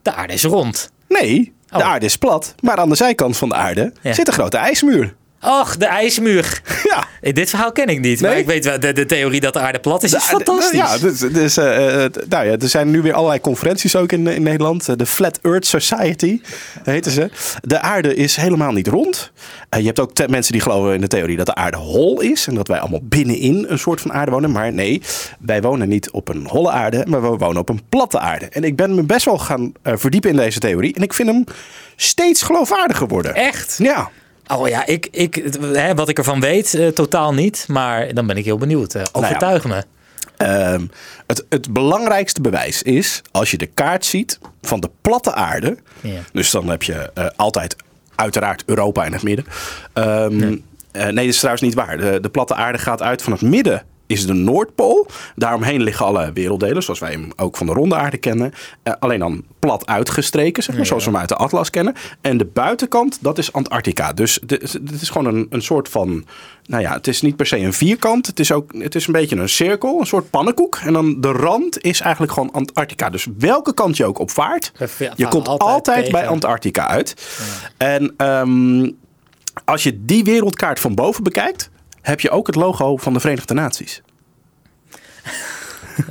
[0.03, 0.91] De aarde is rond.
[1.09, 1.83] nee, de Oh.
[1.85, 2.55] aarde is plat.
[2.61, 4.13] Maar aan de zijkant van de aarde Ja.
[4.13, 5.15] zit een grote ijsmuur.
[5.43, 6.61] Och, de ijsmuur.
[6.85, 7.05] Ja.
[7.33, 8.21] Dit verhaal ken ik niet.
[8.21, 10.79] Maar ik weet wel, de, de theorie dat de aarde plat is, is De fantastisch.
[10.79, 14.27] Ja, dus, dus, eh, eh, nou ja, er zijn nu weer allerlei conferenties ook in,
[14.27, 14.89] in Nederland.
[14.89, 16.41] Eh, De Flat Earth Society
[16.85, 17.31] heten ze.
[17.63, 19.33] De aarde is helemaal niet rond.
[19.71, 22.47] Je hebt ook te- mensen die geloven in de theorie dat de aarde hol is.
[22.47, 24.51] En dat wij allemaal binnenin een soort van aarde wonen.
[24.51, 25.03] Maar nee,
[25.41, 28.47] wij wonen niet op een holle aarde, maar we wonen op een platte aarde.
[28.47, 30.95] En ik ben me best wel gaan verdiepen in deze theorie.
[30.95, 31.45] En ik vind hem
[31.97, 33.35] steeds geloofwaardiger worden.
[33.35, 33.75] Echt?
[33.79, 34.11] Ja.
[34.49, 37.65] Oh ja, ik, ik, hè, wat ik ervan weet, eh, totaal niet.
[37.69, 38.95] Maar dan ben ik heel benieuwd.
[38.95, 39.29] Eh, Nou ja.
[39.29, 39.85] overtuig me.
[40.37, 40.87] Ehm,
[41.27, 45.77] het, het belangrijkste bewijs is als je de kaart ziet van de platte aarde.
[46.01, 46.21] Ja.
[46.33, 47.77] Dus dan heb je eh, altijd
[48.15, 49.47] uiteraard Europa in het midden.
[49.93, 50.57] Ehm,
[50.93, 51.97] eh, nee, dat is trouwens niet waar.
[51.99, 53.83] De, de platte aarde gaat uit van het midden.
[54.07, 55.07] Is de Noordpool.
[55.35, 58.53] Daaromheen liggen alle werelddelen, zoals wij hem ook van de ronde aarde kennen.
[58.83, 61.95] Eh, alleen dan plat uitgestreken, zeg maar, zoals we hem uit de atlas kennen.
[62.21, 64.13] En de buitenkant, dat is Antarctica.
[64.13, 66.25] Dus het is gewoon een, een soort van.
[66.67, 68.27] Nou ja, het is niet per se een vierkant.
[68.27, 70.79] Het is ook het is een beetje een cirkel, een soort pannenkoek.
[70.85, 73.11] En dan de rand is eigenlijk gewoon Antarctica.
[73.11, 74.73] Dus welke kant je ook op vaart,
[75.17, 77.15] je komt altijd bij Antarctica uit.
[77.77, 78.91] En ehm,
[79.65, 81.71] als je die wereldkaart van boven bekijkt,
[82.07, 84.03] heb je ook het logo van de Verenigde Naties.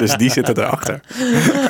[0.00, 1.00] dus die zitten erachter.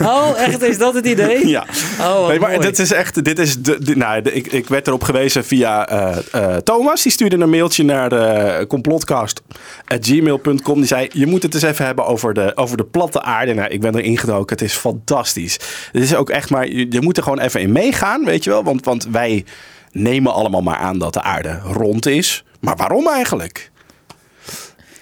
[0.03, 0.62] Oh, echt?
[0.62, 1.47] Is dat het idee?
[1.49, 1.67] Ja.
[2.01, 2.61] Oh, nee, maar mooi.
[2.61, 5.88] dit is echt, dit is de, de- nou, de- ik, ik werd erop gewezen via
[5.88, 7.03] eh, eh, Thomas.
[7.03, 10.75] Die stuurde een mailtje naar de complotcast.gmail.com.
[10.75, 13.55] Die zei, je moet het eens even hebben over de, over de platte aarde.
[13.55, 14.57] Nou, ik ben er ingedoken.
[14.57, 15.59] Het is fantastisch.
[15.93, 18.51] Het is ook echt maar, je, je moet er gewoon even in meegaan, weet je
[18.51, 18.64] wel.
[18.64, 19.45] Want, want wij
[19.93, 22.45] nemen allemaal maar aan dat de aarde rond is.
[22.61, 23.71] Maar waarom eigenlijk?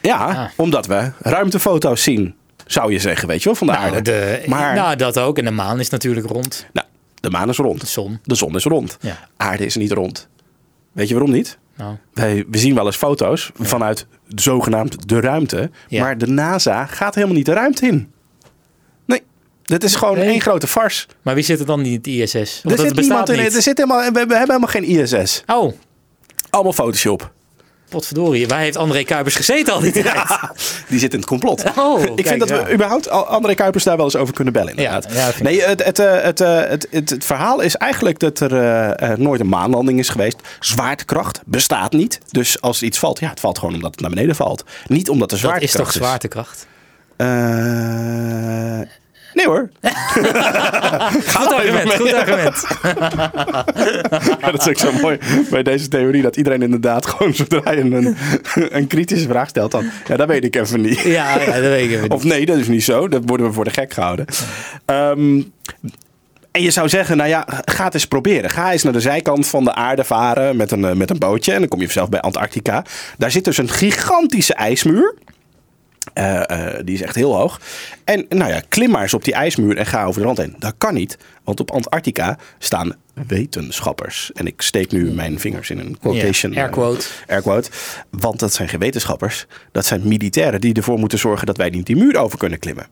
[0.03, 0.49] Ja, Ah.
[0.57, 2.35] omdat we ruimtefoto's zien,
[2.67, 4.03] zou je zeggen, weet je wel, van de Nou, aarde.
[4.03, 5.39] de, maar nou, dat ook.
[5.39, 6.67] En de maan is natuurlijk rond.
[6.73, 6.87] nou,
[7.21, 7.81] de maan is rond.
[7.81, 8.19] De zon.
[8.23, 8.97] De zon is rond.
[9.01, 9.29] Ja.
[9.37, 10.29] Aarde is niet rond.
[10.93, 11.59] Weet je waarom niet?
[11.77, 15.71] Nou, Wij, we zien wel eens foto's vanuit zogenaamd de ruimte.
[15.89, 16.03] Ja.
[16.03, 18.13] Maar de NASA gaat helemaal niet de ruimte in.
[19.05, 19.23] Nee,
[19.63, 20.29] dit is gewoon Nee.
[20.29, 21.07] één grote farce.
[21.23, 22.35] maar wie zit er dan in het ISS?
[22.35, 23.39] Er dat zit bestaat niemand in.
[23.39, 23.55] niet.
[23.57, 25.43] Er zit helemaal, we, we hebben helemaal geen ISS.
[25.47, 25.73] Oh,
[26.51, 27.33] Allemaal Photoshop.
[27.89, 28.49] Potverdorie.
[28.49, 30.05] Waar heeft André Kuipers gezeten al die tijd?
[30.05, 30.53] Ja,
[30.89, 31.65] die zit in het complot.
[31.77, 32.65] Oh, ik kijk, vind dat ja.
[32.65, 34.71] we überhaupt André Kuipers daar wel eens over kunnen bellen.
[34.77, 35.13] Inderdaad.
[35.13, 38.57] Ja, nee, het, het, eh, het, eh, het, het, het verhaal is eigenlijk dat er
[38.93, 40.37] eh, nooit een maanlanding is geweest.
[40.61, 42.21] Zwaartekracht bestaat niet.
[42.31, 44.65] Dus als iets valt, ja, het valt gewoon omdat het naar beneden valt.
[44.87, 46.67] Niet omdat er Dat is zwaartekracht toch zwaartekracht?
[47.17, 48.81] Eh,
[49.37, 49.71] nee hoor.
[51.37, 52.67] Goed argument, goed argument.
[54.41, 55.19] Ja, dat is ook zo mooi
[55.51, 56.23] bij deze theorie.
[56.23, 58.17] Dat iedereen inderdaad gewoon zodra je een,
[58.77, 59.85] een kritische vraag stelt dan.
[60.07, 61.01] Ja, dat weet ik even niet.
[61.01, 62.13] Ja, ja, dat weet ik even niet.
[62.13, 63.09] Of nee, dat is niet zo.
[63.09, 64.27] Dat worden we voor de gek gehouden.
[64.85, 65.43] Ehm,
[66.51, 68.51] en je zou zeggen, nou ja, ga het eens proberen.
[68.51, 71.53] Ga eens naar de zijkant van de aarde varen met een, eh, met een bootje.
[71.53, 72.85] En dan kom je zelf bij Antarctica.
[73.19, 75.15] Daar zit dus een gigantische ijsmuur.
[76.17, 77.61] Eh, eh, die is echt heel hoog.
[78.05, 80.55] En nou ja, klim maar eens op die ijsmuur en ga over de rand heen.
[80.59, 82.95] Dat kan niet, want op Antarctica staan
[83.27, 84.31] wetenschappers.
[84.35, 86.53] En ik steek nu mijn vingers in een quotation.
[86.53, 87.07] Ja, air quote.
[87.27, 87.71] eh, air quote.
[88.11, 89.47] Want dat zijn geen wetenschappers.
[89.73, 92.87] Dat zijn militairen die ervoor moeten zorgen dat wij niet die muur over kunnen klimmen.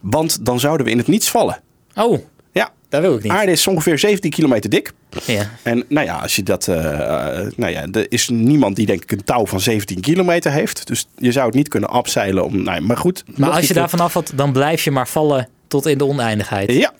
[0.00, 1.60] Want dan zouden we in het niets vallen.
[1.94, 2.18] Oh,
[2.54, 3.32] Ja, dat wil ik niet.
[3.32, 4.92] aarde is ongeveer 17 kilometer dik.
[5.24, 5.50] Ja.
[5.62, 6.68] En nou ja, als je dat.
[6.68, 6.92] eh,
[7.40, 10.86] eh, nou ja, er is niemand die denk ik een touw van 17 kilometer heeft.
[10.86, 12.62] Dus je zou het niet kunnen afzeilen om.
[12.62, 13.24] Nou, maar goed.
[13.36, 16.72] Maar als je daar vanaf valt, dan blijf je maar vallen tot in de oneindigheid.
[16.72, 16.92] Ja,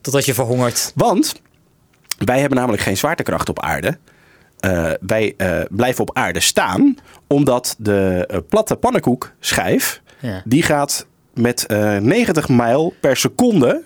[0.00, 0.92] Totdat je verhongert.
[0.94, 1.34] want
[2.18, 3.98] wij hebben namelijk geen zwaartekracht op aarde.
[4.60, 5.34] Eh, wij
[5.70, 10.00] blijven op aarde staan, omdat de platte pannenkoekschijf.
[10.20, 10.42] Ja.
[10.44, 13.82] die gaat met eh 90 mijl per seconde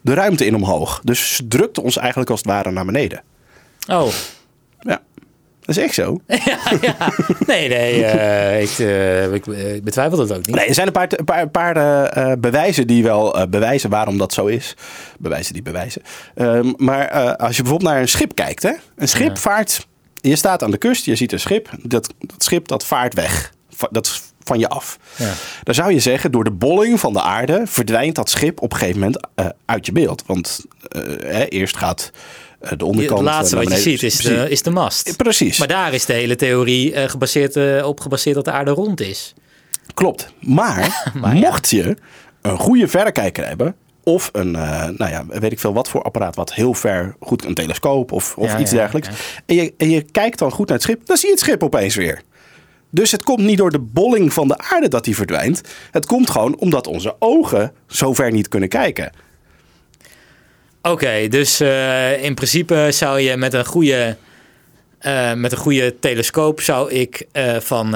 [0.00, 1.00] de ruimte in omhoog.
[1.04, 3.22] Dus ze drukt ons eigenlijk als het ware naar beneden.
[3.88, 4.08] Oh,
[4.80, 5.00] Ja,
[5.60, 6.20] dat is echt zo.
[6.26, 6.96] ja, ja.
[7.46, 10.54] Nee, nee, eh, ik, eh, ik, eh, ik betwijfel dat ook niet.
[10.56, 14.32] Nee, er zijn een paar, een paar, een paar bewijzen die wel bewijzen waarom dat
[14.32, 14.76] zo is.
[15.18, 16.02] Bewijzen die bewijzen.
[16.34, 18.62] Ehm, maar als je bijvoorbeeld naar een schip kijkt.
[18.62, 18.72] Hè?
[18.96, 19.36] Een schip Ja.
[19.36, 19.86] vaart...
[20.20, 21.68] Je staat aan de kust, je ziet een schip.
[21.82, 23.52] Dat, dat schip dat vaart weg.
[23.90, 24.98] Dat van je af.
[25.16, 25.32] Ja.
[25.62, 27.62] Dan zou je zeggen, door de bolling van de aarde...
[27.66, 30.22] verdwijnt dat schip op een gegeven moment eh, uit je beeld.
[30.26, 32.10] Want eh, hè, eerst gaat
[32.60, 33.18] eh, de onderkant...
[33.20, 35.16] Het laatste wat je ziet is de, is de mast.
[35.16, 35.58] Precies.
[35.58, 39.34] Maar daar is de hele theorie gebaseerd, op gebaseerd dat de aarde rond is.
[39.94, 40.32] Klopt.
[40.40, 41.40] Maar, Maar ja.
[41.40, 41.96] mocht je
[42.42, 43.74] een goede verrekijker hebben.
[44.04, 47.54] Of een, nou ja, weet ik veel wat voor apparaat wat heel ver, goed, een
[47.54, 49.08] telescoop of, of Ja, iets ja, dergelijks.
[49.46, 51.62] En, je, en je kijkt dan goed naar het schip, dan zie je het schip
[51.62, 52.22] opeens weer.
[52.90, 55.60] Dus het komt niet door de bolling van de aarde dat die verdwijnt.
[55.90, 59.12] Het komt gewoon omdat onze ogen zo ver niet kunnen kijken.
[60.82, 64.16] Oké, dus eh, in principe zou je met een goede,
[64.98, 67.90] eh, met een goede telescoop zou ik eh, van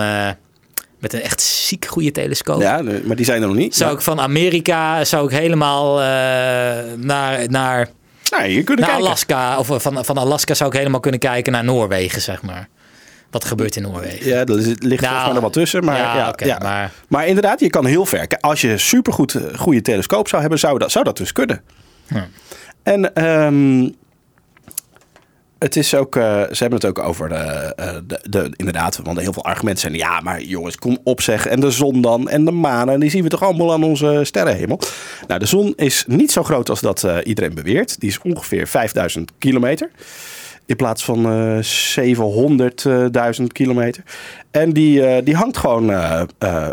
[0.98, 2.60] met een echt ziek goede telescoop.
[2.60, 3.74] Ja, maar die zijn er nog niet.
[3.74, 3.96] Zou Ja.
[3.96, 5.96] ik van Amerika zou ik helemaal
[6.96, 7.88] naar, naar,
[8.30, 9.06] Nou, je kunt naar kijken.
[9.06, 12.68] Alaska of van, van Alaska zou ik helemaal kunnen kijken naar Noorwegen, zeg maar.
[13.32, 14.26] Wat gebeurt in Noorwegen?
[14.26, 15.84] Ja, er ligt volgens mij nog wat tussen.
[15.84, 18.26] Maar, ja, ja, maar Maar inderdaad, je kan heel ver.
[18.40, 21.62] Als je supergoed eh, goede telescoop zou hebben, zou dat, zou dat dus kunnen.
[22.82, 23.90] En ehm,
[25.58, 29.20] het is ook, eh, ze hebben het ook over de, eh, de, de, inderdaad, want
[29.20, 31.46] heel veel argumenten zijn, ja, maar jongens, kom op zeg.
[31.46, 34.20] En de zon dan, en de maan, en die zien we toch allemaal aan onze
[34.22, 34.80] sterrenhemel.
[35.26, 38.00] Nou, de zon is niet zo groot als dat iedereen beweert.
[38.00, 39.90] Die is ongeveer 5000 kilometer.
[40.66, 41.58] In plaats van eh
[43.38, 44.02] 700.000 kilometer.
[44.50, 46.22] En die, eh, die hangt gewoon eh,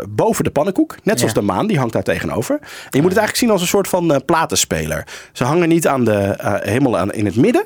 [0.08, 0.96] boven de pannenkoek.
[1.02, 1.40] Net zoals Ja.
[1.40, 2.58] de maan, die hangt daar tegenover.
[2.60, 5.06] En je moet het eigenlijk zien als een soort van platenspeler.
[5.32, 7.64] Ze hangen niet aan de, helemaal aan, in het midden.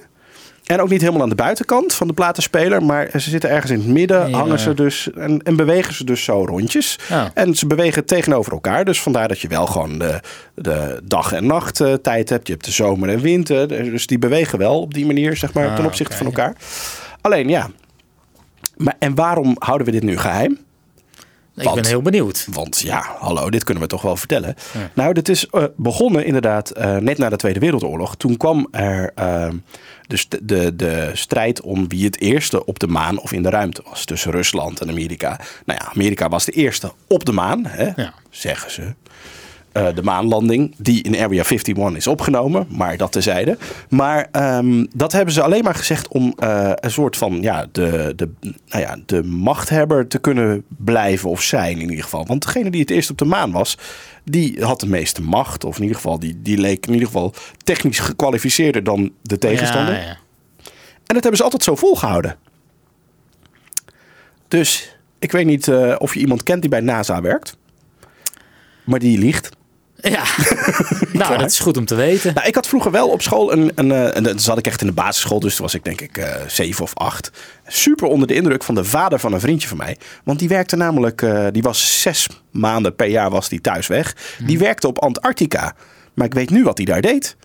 [0.64, 2.83] En ook niet helemaal aan de buitenkant van de platenspeler.
[2.83, 4.29] Maar ze zitten ergens in het midden.
[4.31, 4.37] Ja.
[4.37, 6.98] Hangen ze dus en, en bewegen ze dus zo rondjes.
[7.09, 7.31] Ja.
[7.35, 8.85] En ze bewegen tegenover elkaar.
[8.85, 10.20] Dus vandaar dat je wel gewoon de,
[10.55, 12.46] de dag- en nacht eh, tijd hebt.
[12.46, 13.68] Je hebt de zomer en winter.
[13.68, 16.57] Dus die bewegen wel op die manier, zeg maar, Ah, ten opzichte van elkaar.
[17.20, 17.70] Alleen ja.
[18.77, 20.59] Maar, en waarom houden we dit nu geheim?
[21.57, 22.47] Ik Want- ben heel benieuwd.
[22.51, 24.55] Want ja, hallo, dit kunnen we toch wel vertellen.
[24.95, 28.17] Nou, dit is eh, begonnen inderdaad eh, net na de Tweede Wereldoorlog.
[28.17, 29.49] Toen kwam er eh,
[30.07, 33.51] dus de, de, de strijd om wie het eerste op de maan of in de
[33.51, 34.05] ruimte was.
[34.05, 35.40] Tussen Rusland en Amerika.
[35.64, 38.14] Nou ja, Amerika was de eerste op de maan, hè, Ja.
[38.31, 38.95] zeggen ze.
[39.75, 43.59] Eh, de maanlanding, die in Area 51 is opgenomen, maar dat tezijde.
[43.89, 48.13] Maar ehm, dat hebben ze alleen maar gezegd om eh, een soort van ja, de,
[48.17, 52.27] de, nou ja, de machthebber te kunnen blijven of zijn in ieder geval.
[52.27, 53.79] Want degene die het eerst op de maan was,
[54.25, 55.65] die had de meeste macht.
[55.65, 57.35] Of in ieder geval, die, die leek in ieder geval
[57.65, 59.95] technisch gekwalificeerder dan de tegenstander.
[59.95, 60.19] Ja, ja.
[61.07, 62.37] En dat hebben ze altijd zo volgehouden.
[64.49, 67.57] Dus ik weet niet eh, of je iemand kent die bij NASA werkt.
[68.85, 69.51] Maar die liegt.
[70.05, 70.23] Ja,
[71.12, 72.35] nou, dat is goed om te weten.
[72.35, 74.81] Nou, ik had vroeger wel op school een, een, eh, en dan zat ik echt
[74.81, 77.31] in de basisschool, dus toen was ik denk ik eh, zeven of acht.
[77.67, 79.97] Super onder de indruk van de vader van een vriendje van mij.
[80.25, 84.17] Want die werkte namelijk, eh, die was zes maanden per jaar was die thuis weg.
[84.38, 85.73] Die werkte op Antarctica.
[86.14, 87.37] Maar ik weet nu wat hij daar deed.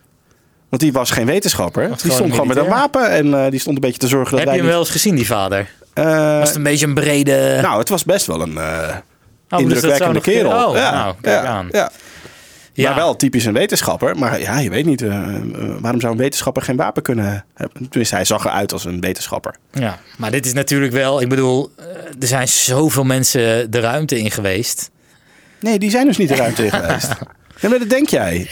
[0.68, 1.88] Want die was geen wetenschapper.
[2.02, 4.38] Die stond gewoon met een wapen en eh, die stond een beetje te zorgen dat
[4.40, 5.70] Heb je wij hem niet- wel eens gezien, die vader?
[5.94, 7.58] Eh, Was het een beetje een brede...
[7.62, 8.64] nou, het was best wel een eh,
[9.52, 10.68] Oh, dus dat indrukwekkende kerel.
[10.68, 11.68] Oh, ja, nou, kijk ja, aan.
[11.70, 11.90] ja.
[12.80, 12.88] Ja.
[12.88, 14.18] Maar wel typisch een wetenschapper.
[14.18, 15.42] Maar ja, je weet niet, eh, eh,
[15.80, 17.88] waarom zou een wetenschapper geen wapen kunnen hebben?
[17.88, 19.54] Tenminste, hij zag eruit als een wetenschapper.
[19.72, 21.20] Ja, maar dit is natuurlijk wel...
[21.20, 21.84] Ik bedoel, eh,
[22.20, 24.90] er zijn zoveel mensen de ruimte in geweest.
[25.60, 27.08] Nee, die zijn dus niet de ruimte in geweest.
[27.60, 28.50] Ja, maar dat denk jij.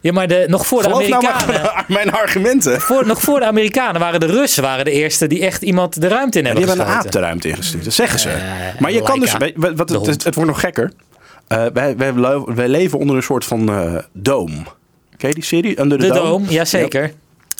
[0.00, 1.84] Ja, maar de, nog voor de Geloof nou Amerikanen...
[1.88, 2.80] mijn argumenten.
[2.80, 6.08] voor, nog voor de Amerikanen waren de Russen waren de eerste die echt iemand de
[6.08, 7.84] ruimte in Die hebben hebben een aap de ruimte ingestuurd.
[7.84, 8.28] Dat zeggen ze.
[8.78, 9.36] Maar je kan dus...
[9.54, 10.92] Wat, het, het, wordt nog gekker.
[11.48, 14.62] Eh, wij, wij, lo- wij leven onder een soort van eh dome.
[15.16, 15.80] Ken je die serie?
[15.80, 16.28] Under the De Dome?
[16.28, 17.12] Dome, jazeker.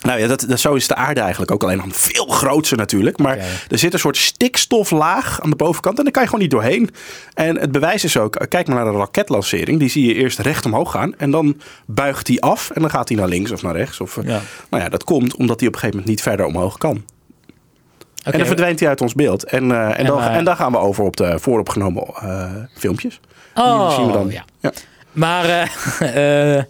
[0.03, 1.63] Nou ja, dat, dat, zo is de aarde eigenlijk ook.
[1.63, 3.19] Alleen dan veel groter natuurlijk.
[3.19, 3.37] Maar
[3.69, 5.99] er zit een soort stikstoflaag aan de bovenkant.
[5.99, 6.91] En daar kan je gewoon niet doorheen.
[7.35, 9.79] En het bewijs is ook, kijk maar naar een raketlancering.
[9.79, 11.15] Die zie je eerst recht omhoog gaan.
[11.17, 12.71] En dan buigt die af.
[12.71, 14.01] En dan gaat hij naar links of naar rechts.
[14.01, 14.41] Of, eh, Ja.
[14.71, 17.05] Nou ja, dat komt omdat hij op een gegeven moment niet verder omhoog kan.
[18.25, 19.45] En dan verdwijnt hij uit ons beeld.
[19.45, 23.21] En, eh, en, En dan, en dan gaan we over op de vooropgenomen eh, filmpjes.
[23.55, 24.31] Oh, die zien we dan.
[24.31, 24.45] ja.
[24.61, 24.73] Ja.
[25.13, 25.45] Maar,
[26.01, 26.63] eh, eh,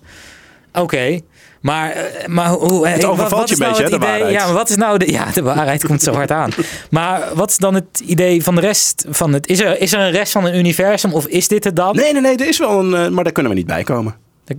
[0.73, 1.21] oké.
[1.61, 2.89] Maar, eh, maar hoe...
[2.89, 4.09] Het overvalt wat- wat je een nou beetje, hè, de idee?
[4.09, 4.33] waarheid.
[4.41, 5.13] Ja, maar wat is nou de...
[5.13, 6.51] Ja, de waarheid komt zo hard aan.
[6.91, 9.47] Maar wat is dan het idee van de rest van het...
[9.47, 11.97] Is er, is er een rest van een universum of is dit het dan?
[11.97, 12.37] Nee, nee, nee.
[12.37, 13.15] Er is wel een...
[13.15, 14.15] maar daar kunnen we niet bij komen.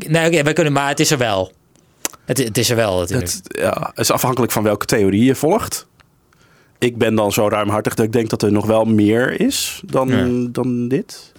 [0.08, 0.74] Nee, oké, wij kunnen...
[0.74, 1.52] Maar het is er wel.
[2.26, 3.32] Het, het is er wel natuurlijk.
[3.32, 5.88] Het ja, is afhankelijk van welke theorie je volgt.
[6.80, 10.08] Ik ben dan zo ruimhartig dat ik denk dat er nog wel meer is dan,
[10.08, 10.48] Ja.
[10.52, 11.34] dan dit.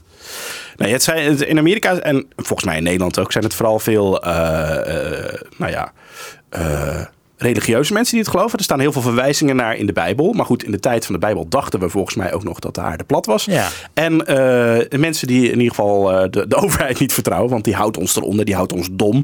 [0.76, 3.78] Nee, het zijn, het- in Amerika en volgens mij in Nederland ook zijn het vooral
[3.78, 5.92] veel, eh, eh, nou ja,
[6.48, 7.00] eh,
[7.36, 8.58] religieuze mensen die het geloven.
[8.58, 10.32] Er staan heel veel verwijzingen naar in de Bijbel.
[10.32, 12.74] Maar goed, in de tijd van de Bijbel dachten we volgens mij ook nog dat
[12.74, 13.44] de aarde plat was.
[13.44, 13.68] Ja.
[13.94, 14.16] En
[15.00, 18.44] mensen die in ieder geval de, de overheid niet vertrouwen, want die houdt ons eronder,
[18.44, 19.22] die houdt ons dom.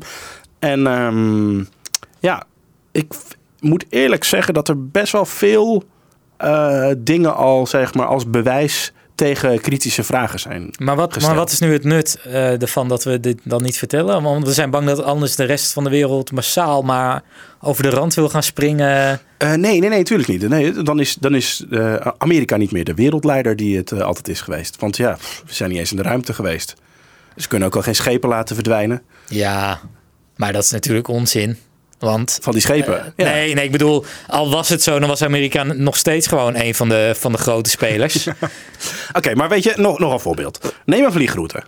[0.59, 1.59] En ehm,
[2.19, 2.43] ja,
[2.93, 3.15] ik
[3.61, 5.85] moet eerlijk zeggen dat er best wel veel
[6.99, 10.71] dingen al zeg maar als bewijs tegen kritische vragen zijn.
[10.79, 13.79] Maar wat, maar wat is nu het nut eh, ervan dat we dit dan niet
[13.79, 14.23] vertellen?
[14.23, 17.23] Want we zijn bang dat anders de rest van de wereld massaal maar
[17.61, 19.21] over de rand wil gaan springen.
[19.39, 20.49] Eh, nee, nee, nee, natuurlijk niet.
[20.49, 24.41] Nee, dan is, dan is eh, Amerika niet meer de wereldleider die het altijd is
[24.41, 24.77] geweest.
[24.81, 26.75] Want ja, we zijn niet eens in de ruimte geweest.
[27.37, 29.81] Ze kunnen ook al geen schepen laten verdwijnen Ja,
[30.37, 31.59] maar dat is natuurlijk onzin.
[32.03, 33.13] Want van die schepen.
[33.17, 33.25] ja.
[33.25, 36.75] Nee, nee, ik bedoel, al was het zo, dan was Amerika nog steeds gewoon een
[36.75, 38.27] van de, van de grote spelers.
[39.19, 40.75] Oké, maar weet je, nog, nog een voorbeeld.
[40.85, 41.63] Neem een vliegroute.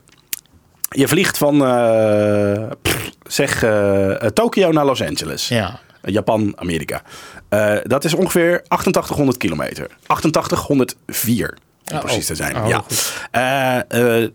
[0.89, 5.49] Je vliegt van, eh, pff, zeg, eh, eh, Tokio naar Los Angeles.
[5.49, 5.81] ja.
[6.07, 7.03] Japan, Amerika.
[7.49, 9.87] Eh, dat is ongeveer 8800 kilometer.
[10.07, 11.59] 8804,
[11.91, 12.57] om Oh, precies te zijn.
[12.57, 12.85] oh, ja.
[13.31, 14.29] Eh, eh,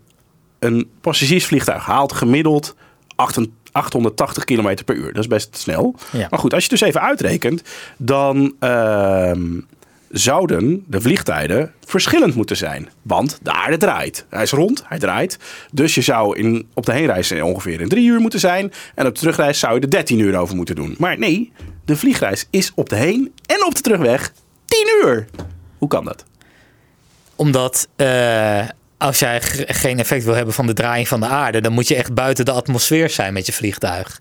[0.58, 2.74] een passagiersvliegtuig haalt gemiddeld
[3.16, 5.12] 88 880 kilometer per uur.
[5.12, 5.94] Dat is best snel.
[6.12, 6.26] Ja.
[6.30, 7.62] Maar goed, als je dus even uitrekent,
[7.96, 9.60] dan ehm,
[10.10, 12.88] zouden de vliegtijden verschillend moeten zijn.
[13.02, 14.26] Want de aarde draait.
[14.28, 15.38] Hij is rond, hij draait.
[15.72, 18.72] Dus je zou in, op de heenreis ongeveer in drie uur moeten zijn.
[18.94, 20.94] En op de terugreis zou je er 13 uur over moeten doen.
[20.98, 21.52] Maar nee,
[21.84, 24.32] de vliegreis is op de heen en op de terugweg
[24.64, 25.26] 10 uur.
[25.78, 26.24] Hoe kan dat?
[27.36, 28.68] Omdat eh,
[29.00, 31.94] als jij geen effect wil hebben van de draaiing van de aarde, dan moet je
[31.94, 34.20] echt buiten de atmosfeer zijn met je vliegtuig.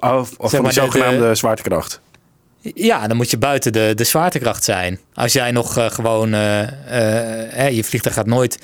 [0.00, 2.00] Of, of Zeg van die de- de- zogenaamde zwaartekracht.
[2.60, 4.98] Ja, dan moet je buiten de, de zwaartekracht zijn.
[5.14, 8.58] Als jij nog eh, gewoon, eh, eh, hè, je vliegtuig gaat nooit,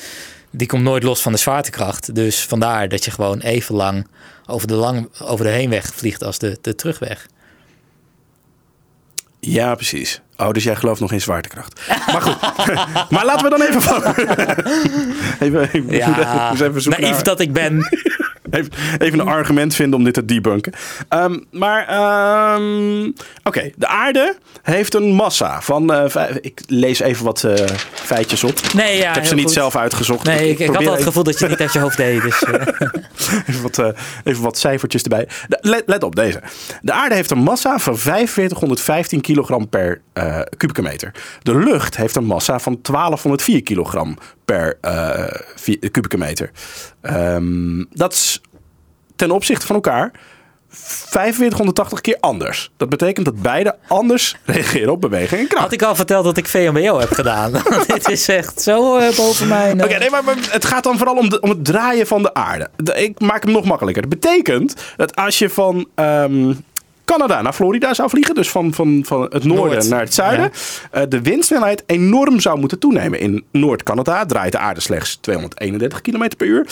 [0.50, 2.14] die komt nooit los van de zwaartekracht.
[2.14, 4.06] Dus vandaar dat je gewoon even lang
[4.46, 7.26] over de, lang, over de heenweg vliegt als de, de terugweg.
[9.40, 10.20] Ja, precies.
[10.36, 11.80] Oh, dus jij gelooft nog in zwaartekracht.
[12.12, 12.36] Maar goed.
[13.10, 14.02] maar laten we dan even van.
[15.40, 17.78] even, even, Ja, even naïef naar- dat ik ben.
[18.50, 20.72] Even, even een argument vinden om dit te debunken.
[21.08, 23.10] Ehm, maar, ehm,
[23.44, 23.70] oké.
[23.76, 25.92] De aarde heeft een massa van...
[25.92, 28.60] eh, vijf- ik lees even wat eh, feitjes op.
[28.74, 29.52] Nee, ja, ik heb ze niet goed.
[29.52, 30.26] zelf uitgezocht.
[30.26, 32.22] Nee, ik, ik had al het gevoel dat je het niet uit je hoofd deed.
[32.22, 32.52] Dus, eh,
[33.48, 33.82] Even wat,
[34.24, 35.28] even wat cijfertjes erbij.
[35.60, 36.42] Let, let op deze.
[36.82, 40.00] De aarde heeft een massa van 4515 kilogram per
[40.56, 41.10] kubieke meter.
[41.42, 45.24] De lucht heeft een massa van 1204 kilogram per eh,
[45.90, 46.50] kubieke meter.
[47.00, 48.40] Ehm, dat is
[49.16, 50.12] ten opzichte van elkaar
[50.68, 52.70] 4580 keer anders.
[52.76, 55.62] Dat betekent dat beide anders reageren op beweging en kracht.
[55.62, 57.52] had ik al verteld dat ik VMBO heb gedaan.
[57.86, 59.84] Dit is echt zo eh, boven mijn...
[59.84, 62.34] Oké, nee, maar, maar het gaat dan vooral om, de, om het draaien van de
[62.34, 62.68] aarde.
[62.76, 64.02] De- ik maak hem nog makkelijker.
[64.02, 66.52] Dat betekent dat als je van ehm,
[67.06, 70.50] Canada naar Florida zou vliegen, dus van, van, van het noorden Noord, naar het zuiden,
[70.90, 73.20] eh, de windsnelheid enorm zou moeten toenemen.
[73.20, 76.66] In Noord-Canada draait de aarde slechts 231 km per uur.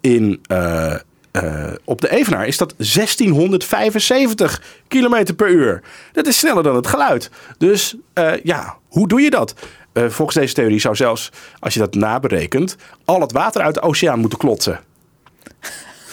[0.00, 0.94] In, eh,
[1.30, 5.82] eh, op de Evenaar is dat 1675 km per uur.
[6.12, 7.30] Dat is sneller dan het geluid.
[7.58, 7.96] Dus
[8.42, 9.54] ja, hoe doe je dat?
[9.94, 14.18] Volgens deze theorie zou zelfs, als je dat naberekent, al het water uit de oceaan
[14.18, 14.80] moeten klotsen.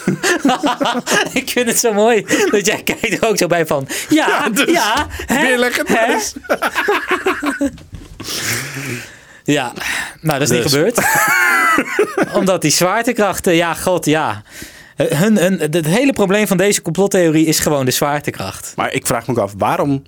[1.42, 3.88] ik vind het zo mooi dat jij kijkt er ook zo bij van...
[4.10, 4.80] Ja, ja, dus,
[5.26, 5.86] hè, Weerleggen.
[5.88, 6.14] hè?
[6.14, 6.34] Dus.
[9.44, 9.74] Ja,
[10.22, 10.72] nou dat is niet Dus.
[10.72, 11.00] gebeurd.
[12.40, 14.42] Omdat die zwaartekrachten, ja god, ja.
[14.96, 18.74] Hun, hun, het hele probleem van deze complottheorie is gewoon de zwaartekracht.
[18.76, 20.04] Maar ik vraag me ook af, waarom,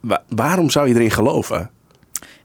[0.00, 1.70] wa- waarom zou je erin geloven?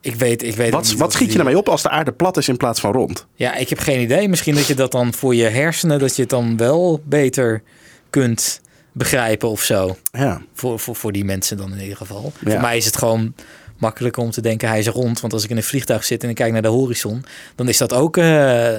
[0.06, 2.38] Ik weet, ik weet Wat, niet wat schiet je ermee op als de aarde plat
[2.38, 3.26] is in plaats van rond?
[3.36, 4.30] Ja, ik heb geen idee.
[4.30, 7.64] Misschien dat je dat dan voor je hersenen, dat je het dan wel beter
[8.10, 9.98] kunt begrijpen of zo.
[10.12, 10.42] Ja.
[10.54, 12.34] Voor, voor, voor die mensen dan in ieder geval.
[12.40, 12.52] Ja.
[12.52, 13.34] Voor mij is het gewoon
[13.78, 15.20] makkelijker om te denken hij is rond.
[15.20, 17.78] Want als ik in een vliegtuig zit en ik kijk naar de horizon, dan is
[17.78, 18.74] dat ook eh,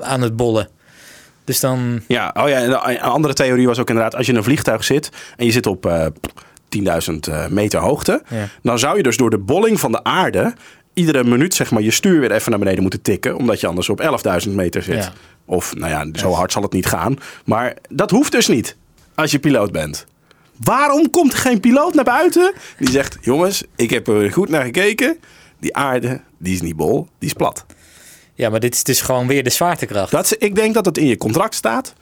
[0.00, 0.68] aan het bollen.
[1.44, 4.38] Dus dan, Ja, oh ja, en een andere theorie was ook inderdaad, als je in
[4.38, 6.06] een vliegtuig zit en je zit op eh
[6.68, 8.48] 10.000 eh, meter hoogte, Ja.
[8.62, 10.54] dan zou je dus door de bolling van de aarde
[10.94, 13.88] iedere minuut zeg maar je stuur weer even naar beneden moeten tikken, omdat je anders
[13.88, 14.00] op
[14.46, 14.94] 11.000 meter zit.
[15.04, 15.12] Ja.
[15.44, 17.16] Of nou ja, zo hard zal het niet gaan.
[17.44, 18.76] Maar dat hoeft dus niet
[19.14, 20.06] als je piloot bent.
[20.64, 24.64] Waarom komt er geen piloot naar buiten die zegt, jongens, ik heb er goed naar
[24.64, 25.18] gekeken.
[25.58, 27.66] Die aarde, die is niet bol, die is plat.
[28.34, 30.10] ja, maar dit is dus gewoon weer de zwaartekracht.
[30.10, 31.94] Dat, ik denk dat het in je contract staat.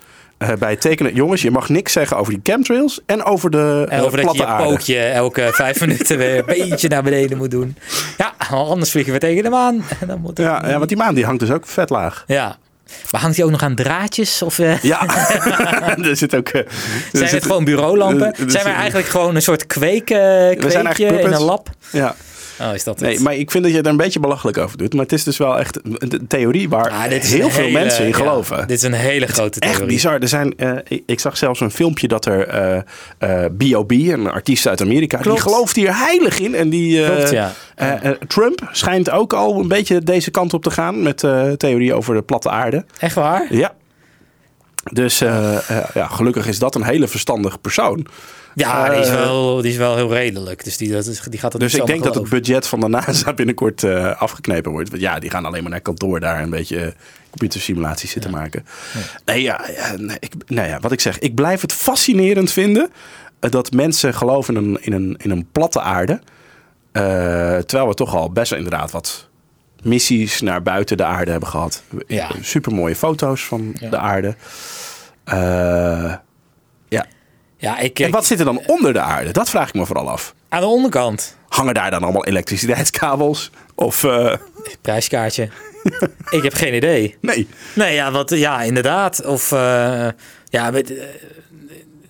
[0.43, 3.87] Eh, bij het tekenen, jongens, je mag niks zeggen over die chemtrails en over de
[3.89, 7.39] En eh, over dat je je pootje elke vijf minuten weer een beetje naar beneden
[7.39, 7.77] moet doen.
[8.19, 9.85] Ja, anders vliegen we tegen de maan.
[10.07, 12.25] Dan moet Ja, ja, want die maan die hangt dus ook vet laag.
[12.27, 12.57] Ja.
[13.11, 14.43] Maar hangt hij ook nog aan draadjes?
[14.43, 15.07] Of eh, Ja,
[16.09, 16.49] er zit ook.
[16.49, 16.65] er
[17.13, 18.27] zijn zit- het gewoon bureaulampen?
[18.27, 21.43] er- er zijn wij zit- eigenlijk gewoon een soort kweek, eh, eigenlijk kweekje in een
[21.43, 21.69] lab?
[21.91, 22.15] Ja,
[22.61, 23.23] Oh, is dat nee, het?
[23.23, 24.93] maar ik vind dat je er een beetje belachelijk over doet.
[24.95, 28.11] Maar het is dus wel echt een theorie waar Ah, heel veel hele- mensen in
[28.11, 28.67] ja, geloven.
[28.67, 29.79] dit is een hele grote theorie.
[29.81, 30.21] Echt bizar.
[30.21, 32.77] Er zijn, eh, ik, ik zag zelfs een filmpje dat er eh,
[33.19, 35.43] eh, B.O.B., een artiest uit Amerika, Klopt.
[35.43, 36.55] die gelooft hier heilig in.
[36.55, 37.53] En die, Klopt, ja.
[38.29, 42.15] Trump schijnt ook al een beetje deze kant op te gaan met uh, theorie over
[42.15, 42.85] de platte aarde.
[42.99, 43.47] Echt waar?
[43.51, 43.75] Ja.
[44.93, 48.07] Dus ja, gelukkig is dat een hele verstandige persoon.
[48.55, 50.65] Ja, die, is wel, die is wel heel redelijk.
[50.65, 52.89] Dus die, dat is, die gaat het Dus ik denk dat het budget van de
[52.89, 53.85] NASA binnenkort
[54.19, 54.91] afgeknepen wordt.
[54.91, 56.95] Want ja, die gaan alleen maar naar kantoor daar een beetje
[57.31, 58.67] computersimulaties zitten maken.
[59.25, 59.61] Nee, ja,
[59.97, 61.19] nee, ik, nou ja, wat ik zeg.
[61.19, 62.91] Ik blijf het fascinerend vinden
[63.51, 66.13] dat mensen geloven in een, in een, in een platte aarde.
[66.13, 67.03] Uh,
[67.59, 69.29] terwijl we toch al best inderdaad wat
[69.83, 71.83] missies naar buiten de aarde hebben gehad.
[72.07, 72.31] Ja.
[72.41, 74.35] Super mooie foto's van de aarde.
[75.33, 76.15] Uh.
[77.63, 79.31] Ja ik, en wat zit er dan onder de aarde?
[79.31, 80.35] Dat vraag ik me vooral af.
[80.49, 81.37] Aan de onderkant.
[81.49, 83.51] Hangen daar dan allemaal elektriciteitskabels?
[83.75, 84.03] Of.
[84.03, 84.35] Uh...
[84.81, 85.49] Prijskaartje.
[86.31, 87.17] ik heb geen idee.
[87.21, 87.49] Nee.
[87.75, 89.25] Nee, ja, wat, ja inderdaad.
[89.25, 89.51] Of.
[90.45, 90.71] ja,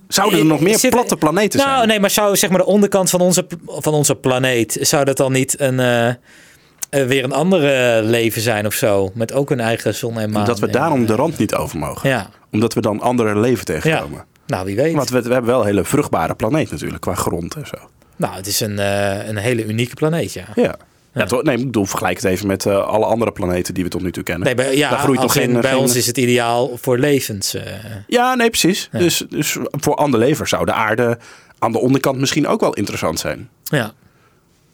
[0.09, 1.77] Zouden er nog meer platte planeten nou, zijn?
[1.77, 5.17] Nou, nee, maar zou zeg maar de onderkant van onze, van onze planeet, zou dat
[5.17, 9.11] dan niet een, uh, weer een andere leven zijn of zo?
[9.15, 10.45] Met ook een eigen zon en maan.
[10.45, 12.09] Dat we daarom de rand niet over mogen.
[12.09, 12.31] Ja.
[12.51, 14.19] Omdat we dan andere leven tegenkomen.
[14.19, 14.32] Ja.
[14.47, 14.95] Nou, wie weet.
[14.95, 17.77] Want we, we, hebben wel een hele vruchtbare planeet natuurlijk, qua grond en zo.
[18.17, 20.47] Nou, het is een, uh, een hele unieke planeet, ja.
[20.55, 20.77] Ja.
[21.13, 24.13] Nee, ik bedoel, vergelijk het even met uh, alle andere planeten die we tot nu
[24.13, 24.45] toe kennen.
[24.45, 25.79] Nee, bij, ja, Daar groeit nog geen, bij geen...
[25.79, 27.55] ons is het ideaal voor levens.
[27.55, 27.63] Uh...
[28.07, 28.89] Ja, nee, precies.
[28.93, 31.19] Dus, dus voor ander leven zou de aarde
[31.59, 33.49] aan de onderkant misschien ook wel interessant zijn.
[33.63, 33.93] Ja.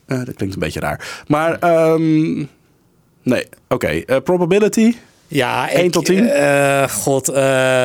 [0.07, 1.23] Uh, dat klinkt een beetje raar.
[1.27, 2.49] Maar, um,
[3.23, 4.03] nee, oké.
[4.05, 4.21] Okay.
[4.21, 4.95] probability?
[5.29, 6.25] Ja, 1 tot 10?
[6.25, 7.35] Uh, god, uh,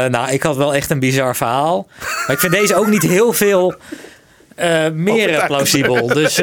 [0.05, 1.87] nou, ik had wel echt een bizar verhaal.
[1.99, 3.75] Maar ik vind deze ook niet heel veel
[4.59, 6.07] uh, meer plausibel.
[6.07, 6.37] Dus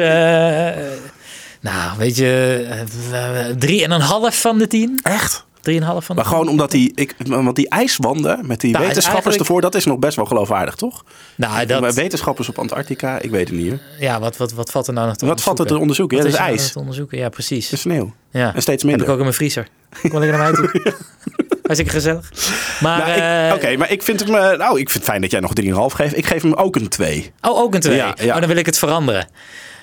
[1.61, 2.65] nou, weet je,
[3.11, 4.99] uh, drie en een half van de tien.
[5.03, 5.45] Echt?
[5.61, 9.35] Drieënhalf van de Maar gewoon omdat die, ik, want die ijswanden met die nou, wetenschappers
[9.35, 11.03] ervoor, dat is nog best wel geloofwaardig, toch?
[11.35, 11.93] Nou, dat...
[11.93, 13.81] Wetenschappers op Antarctica, ik weet het niet.
[13.99, 16.17] Ja, wat, wat, wat valt er nou nog te Wat valt er te onderzoeken?
[16.17, 16.71] Ja, dat is, is ijs.
[16.71, 17.17] Te onderzoeken?
[17.17, 17.69] Ja, precies.
[17.69, 18.13] De sneeuw.
[18.31, 18.55] Ja.
[18.55, 19.01] En steeds minder.
[19.01, 19.67] Heb ik ook in mijn vriezer.
[20.09, 20.93] Kom lekker naar mij toe.
[21.63, 22.31] Hartstikke gezellig.
[22.79, 24.29] Maar, nou, uh, Oké, okay, maar ik vind hem.
[24.29, 25.51] Uh, nou, ik vind het fijn dat jij nog
[25.91, 26.17] 3,5 geeft.
[26.17, 27.31] Ik geef hem ook een 2.
[27.41, 27.95] Oh, ook een 2.
[27.95, 28.33] Ja, ja.
[28.33, 29.27] Oh, dan wil ik het veranderen.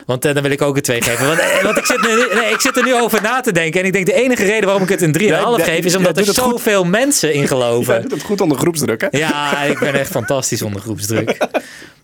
[0.06, 1.26] Want uh, dan wil ik ook een 2 geven.
[1.26, 3.80] Want, uh, want ik, zit nu, nee, ik zit er nu over na te denken.
[3.80, 5.84] En ik denk de enige reden waarom ik het een 3,5 ja, geef...
[5.84, 7.94] is omdat er zoveel mensen in geloven.
[7.94, 9.08] Je doet het goed onder groepsdruk, hè?
[9.10, 11.36] Ja, ik ben echt fantastisch onder groepsdruk.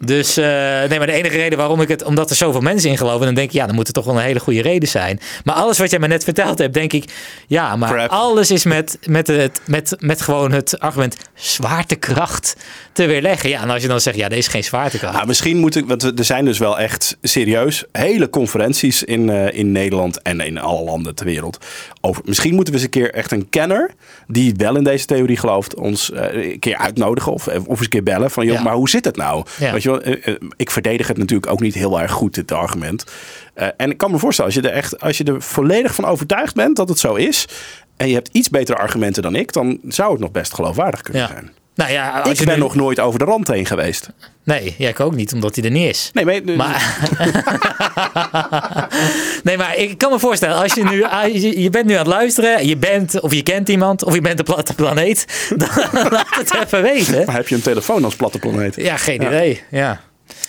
[0.04, 0.44] Dus uh,
[0.88, 2.04] nee, maar de enige reden waarom ik het...
[2.04, 3.26] Omdat er zoveel mensen in geloven...
[3.26, 5.20] dan denk ik, ja, dan moet er toch wel een hele goede reden zijn.
[5.44, 7.04] Maar alles wat jij me net verteld hebt, denk ik...
[7.46, 8.10] Ja, maar Crap.
[8.10, 12.56] alles is met, met, het, met, met gewoon het argument zwaartekracht
[12.92, 13.48] te weerleggen.
[13.48, 15.18] Ja, en als je dan zegt, ja, deze is geen zwaartekracht.
[15.18, 15.86] Ja, misschien moet ik...
[15.86, 20.58] Want er zijn dus wel echt serieus hele conferenties in, uh, in Nederland en in
[20.58, 21.58] alle landen ter wereld.
[22.00, 23.90] Over, misschien moeten we eens een keer echt een kenner
[24.26, 27.88] die wel in deze theorie gelooft, ons uh, een keer uitnodigen of, of eens een
[27.88, 28.62] keer bellen van, joh, ja.
[28.62, 29.44] maar hoe zit het nou?
[29.58, 29.72] Ja.
[29.72, 29.93] Weet je
[30.56, 33.04] ik verdedig het natuurlijk ook niet heel erg goed, dit argument.
[33.54, 36.54] en ik kan me voorstellen, als je er echt, als je er volledig van overtuigd
[36.54, 37.48] bent dat het zo is,
[37.96, 41.22] en je hebt iets betere argumenten dan ik, dan zou het nog best geloofwaardig kunnen
[41.22, 41.28] ja.
[41.28, 41.50] zijn.
[41.74, 42.60] Nou ja, ik ben nu...
[42.60, 44.08] nog nooit over de rand heen geweest.
[44.44, 46.10] Nee, ja, ik ook niet, omdat hij er niet is.
[46.12, 46.56] Nee, maar...
[46.56, 46.98] maar...
[49.44, 51.06] nee, maar ik kan me voorstellen, als je nu...
[51.60, 54.04] Je bent nu aan het luisteren, je bent of je kent iemand...
[54.04, 55.68] of je bent de platte planeet, dan
[56.10, 57.26] laat het even weten.
[57.26, 58.76] Maar heb je een telefoon als platte planeet?
[58.76, 59.26] Ja, geen ja.
[59.26, 60.00] idee, ja.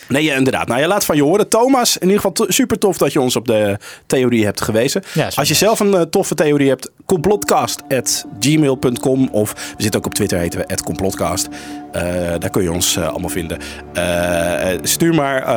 [0.08, 0.68] Nee, ja, inderdaad.
[0.68, 1.50] Nou, je laat van je horen.
[1.50, 5.04] Thomas, in ieder geval super tof dat je ons op de theorie hebt gewezen.
[5.14, 10.14] Ja, Als je zelf een uh, toffe theorie hebt, complotcast.gmail.com of we zitten ook op
[10.14, 11.48] Twitter, heten we complotcast.
[11.48, 11.52] Uh,
[12.40, 13.58] daar kun je ons uh, allemaal vinden.
[14.82, 15.48] stuur maar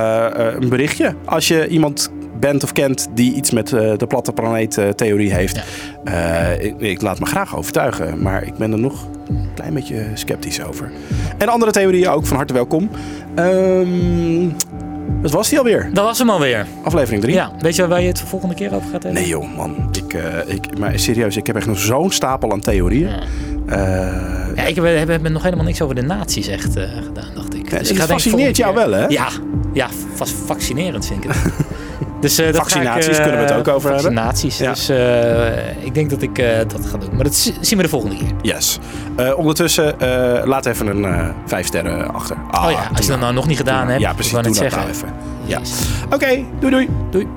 [0.54, 2.10] een berichtje als je iemand
[2.41, 5.61] bent of kent die iets met de platte planeet theorie heeft.
[6.05, 6.47] Ja.
[6.49, 10.62] Ik, ik, laat me graag overtuigen, maar ik ben er nog een klein beetje sceptisch
[10.62, 10.91] over.
[11.39, 12.91] En andere theorieën ook, van harte welkom.
[13.39, 14.55] Um,
[15.22, 15.91] dat was die alweer.
[15.93, 16.66] Dat was hem alweer.
[16.82, 17.34] Aflevering 3.
[17.34, 19.12] Ja, weet je waar je het de volgende keer over gaat hebben?
[19.12, 19.89] Nee joh, man.
[19.93, 23.09] Ik, uh, ik, maar serieus, ik heb echt nog zo'n stapel aan theorieën.
[23.09, 23.22] Ja.
[23.68, 27.55] Uh, ja, ik heb, heb, nog helemaal niks over de nazi's echt uh, gedaan, dacht
[27.55, 27.70] ik.
[27.70, 29.07] Ja, dus het fascineert jou wel, hè?
[29.07, 29.28] Ja,
[29.72, 31.53] ja vast fascinerend vind ik het.
[32.20, 34.58] Dus, uh, vaccinaties ik, uh, kunnen we het ook over vaccinaties.
[34.58, 34.76] hebben.
[34.76, 35.76] Vaccinaties.
[35.76, 36.36] Dus uh, ik denk dat ik
[36.68, 37.14] dat ga doen.
[37.14, 38.32] Maar dat zien we de volgende keer.
[38.42, 38.78] Yes.
[39.36, 39.94] ondertussen,
[40.44, 42.36] laat even een vijf sterren achter.
[42.50, 44.00] Ah, oh ja, als je dat nou nog niet gedaan hebt.
[44.00, 44.32] Ja, precies.
[44.32, 44.78] Doe dat zeggen.
[44.78, 45.08] nou even.
[45.44, 45.58] Ja.
[46.04, 46.88] Oké, okay, doei doei.
[47.10, 47.28] Doei.